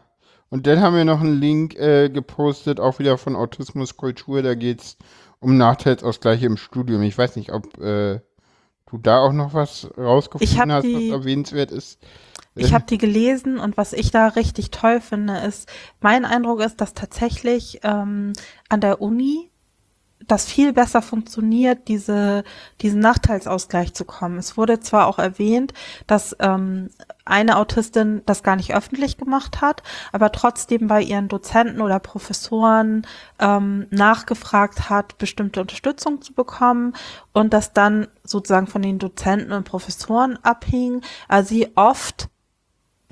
[0.50, 4.44] Und dann haben wir noch einen Link äh, gepostet, auch wieder von Autismuskultur.
[4.44, 4.98] Da geht's
[5.40, 7.02] um Nachteilsausgleiche im Studium.
[7.02, 8.20] Ich weiß nicht, ob äh,
[8.90, 12.00] du da auch noch was rausgefunden hast, die- was erwähnenswert ist.
[12.56, 15.68] Ich habe die gelesen und was ich da richtig toll finde, ist,
[16.02, 18.34] mein Eindruck ist, dass tatsächlich ähm,
[18.70, 19.50] an der Uni
[20.28, 22.44] das viel besser funktioniert, diese,
[22.82, 24.38] diesen Nachteilsausgleich zu kommen.
[24.38, 25.74] Es wurde zwar auch erwähnt,
[26.08, 26.90] dass ähm,
[27.26, 33.08] eine Autistin das gar nicht öffentlich gemacht hat, aber trotzdem bei ihren Dozenten oder Professoren
[33.40, 36.94] ähm, nachgefragt hat, bestimmte Unterstützung zu bekommen
[37.32, 42.30] und das dann sozusagen von den Dozenten und Professoren abhing, also sie oft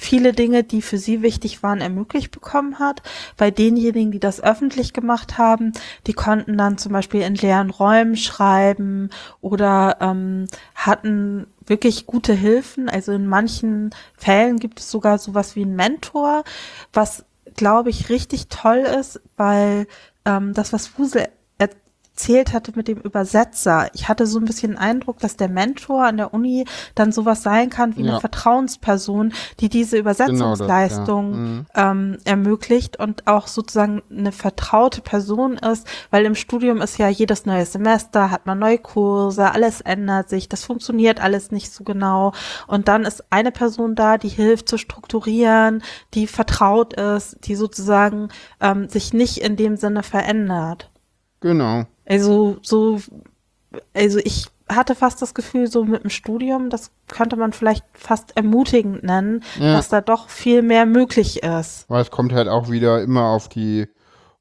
[0.02, 3.04] viele Dinge, die für sie wichtig waren, ermöglicht bekommen hat.
[3.38, 5.74] Bei denjenigen, die das öffentlich gemacht haben,
[6.08, 12.89] die konnten dann zum Beispiel in leeren Räumen schreiben oder ähm, hatten wirklich gute Hilfen.
[12.89, 16.43] Also in manchen Fällen gibt es sogar sowas wie einen Mentor,
[16.91, 17.24] was
[17.56, 19.86] glaube ich richtig toll ist, weil
[20.26, 21.28] ähm, das, was Fusel
[22.14, 23.89] erzählt hatte mit dem Übersetzer.
[23.93, 27.41] Ich hatte so ein bisschen den Eindruck, dass der Mentor an der Uni dann sowas
[27.41, 28.12] sein kann wie Ja.
[28.12, 31.93] eine Vertrauensperson, die diese Übersetzungsleistung Genau das, ja.
[31.93, 32.12] Mhm.
[32.14, 37.45] ähm, ermöglicht und auch sozusagen eine vertraute Person ist, weil im Studium ist ja jedes
[37.45, 42.34] neue Semester, hat man neue Kurse, alles ändert sich, das funktioniert alles nicht so genau.
[42.68, 45.82] Und dann ist eine Person da, die hilft zu strukturieren,
[46.14, 50.91] die vertraut ist, die sozusagen ähm, sich nicht in dem Sinne verändert.
[51.39, 51.86] Genau.
[52.12, 52.99] Also so
[53.93, 58.36] also ich hatte fast das Gefühl, so mit dem Studium, das könnte man vielleicht fast
[58.38, 59.74] ermutigend nennen, Ja.
[59.74, 61.86] dass da doch viel mehr möglich ist.
[61.89, 63.88] Weil es kommt halt auch wieder immer auf die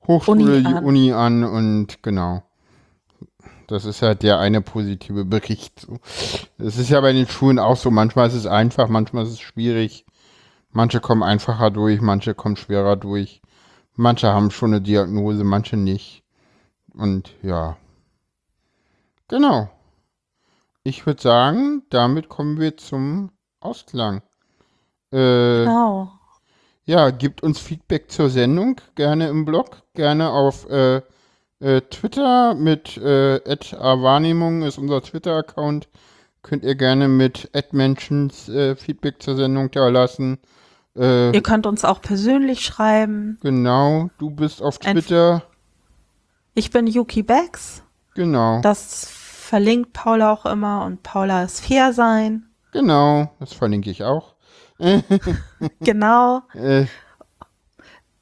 [0.07, 0.85] Hochschule, Uni die an.
[0.85, 2.43] Uni an und genau.
[3.67, 5.87] Das ist halt der eine positive Bericht.
[6.59, 9.41] Es ist ja bei den Schulen auch so, manchmal ist es einfach, manchmal ist es
[9.41, 10.05] schwierig.
[10.73, 13.43] Manche kommen einfacher durch, manche kommen schwerer durch.
[13.95, 16.23] Manche haben schon eine Diagnose, manche nicht.
[16.95, 17.77] Und ja.
[19.29, 19.71] Genau.
[20.83, 23.31] Ich würde sagen, damit kommen wir zum
[23.61, 24.23] Ausklang.
[25.13, 26.13] Äh, Genau.
[26.85, 31.03] ja, gebt uns Feedback zur Sendung, gerne im Blog, gerne auf äh,
[31.61, 35.89] äh, Twitter mit äh, @wahrnehmung ist unser Twitter-Account.
[36.43, 40.39] Könnt ihr gerne mit @mentions äh, Feedback zur Sendung da lassen.
[40.97, 43.39] Äh, Ihr könnt uns auch persönlich schreiben.
[43.43, 45.43] genau, du bist auf Twitter.
[46.55, 47.83] Ich bin Yuki Becks.
[48.15, 52.47] Genau, Das verlinkt Paula auch immer und Paula ist fair sein.
[52.73, 54.35] genau, das verlinke ich auch.
[55.81, 56.43] Genau.
[56.55, 56.87] Äh,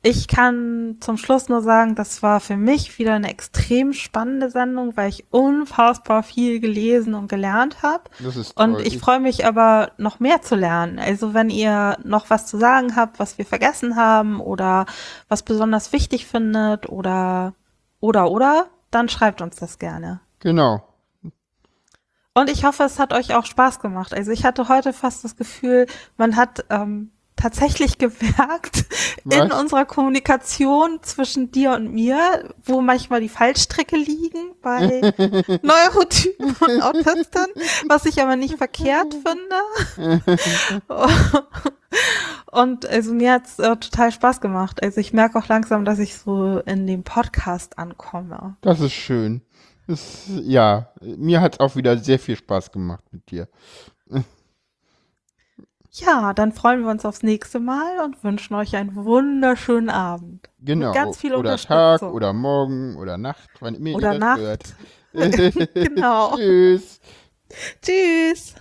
[0.03, 4.97] Ich kann zum Schluss nur sagen, das war für mich wieder eine extrem spannende Sendung,
[4.97, 8.05] weil ich unfassbar viel gelesen und gelernt habe.
[8.21, 8.83] das ist Und toll.
[8.87, 10.99] ich freue mich aber noch mehr zu lernen.
[10.99, 14.87] Also wenn ihr noch was zu sagen habt, was wir vergessen haben oder
[15.29, 17.55] was besonders wichtig findet oder
[18.01, 20.21] oder oder, dann schreibt uns das gerne.
[20.41, 20.83] genau.
[22.35, 24.15] Und ich hoffe, es hat euch auch Spaß gemacht.
[24.15, 28.85] Also ich hatte heute fast das Gefühl, man hat ähm, tatsächlich gemerkt
[29.25, 29.61] in Was?
[29.61, 35.01] unserer Kommunikation zwischen dir und mir, wo manchmal die Fallstricke liegen bei
[35.63, 37.47] Neurotypen und Autisten,
[37.89, 39.17] was ich aber nicht verkehrt
[39.97, 40.19] finde.
[42.51, 44.83] Und also mir hat's äh, total Spaß gemacht.
[44.83, 48.57] Also ich merke auch langsam, dass ich so in dem Podcast ankomme.
[48.63, 49.43] Das ist schön.
[49.87, 53.49] Das, ja, mir hat es auch wieder sehr viel Spaß gemacht mit dir.
[55.93, 60.49] Ja, dann freuen wir uns aufs nächste Mal und wünschen euch einen wunderschönen Abend.
[60.61, 60.93] Genau.
[60.93, 64.41] ganz viel oder Tag oder Morgen oder Nacht, wann immer Oder ihr das Nacht.
[64.41, 64.75] hört.
[65.75, 66.37] genau.
[66.37, 67.01] Tschüss.
[67.83, 68.55] Tschüss.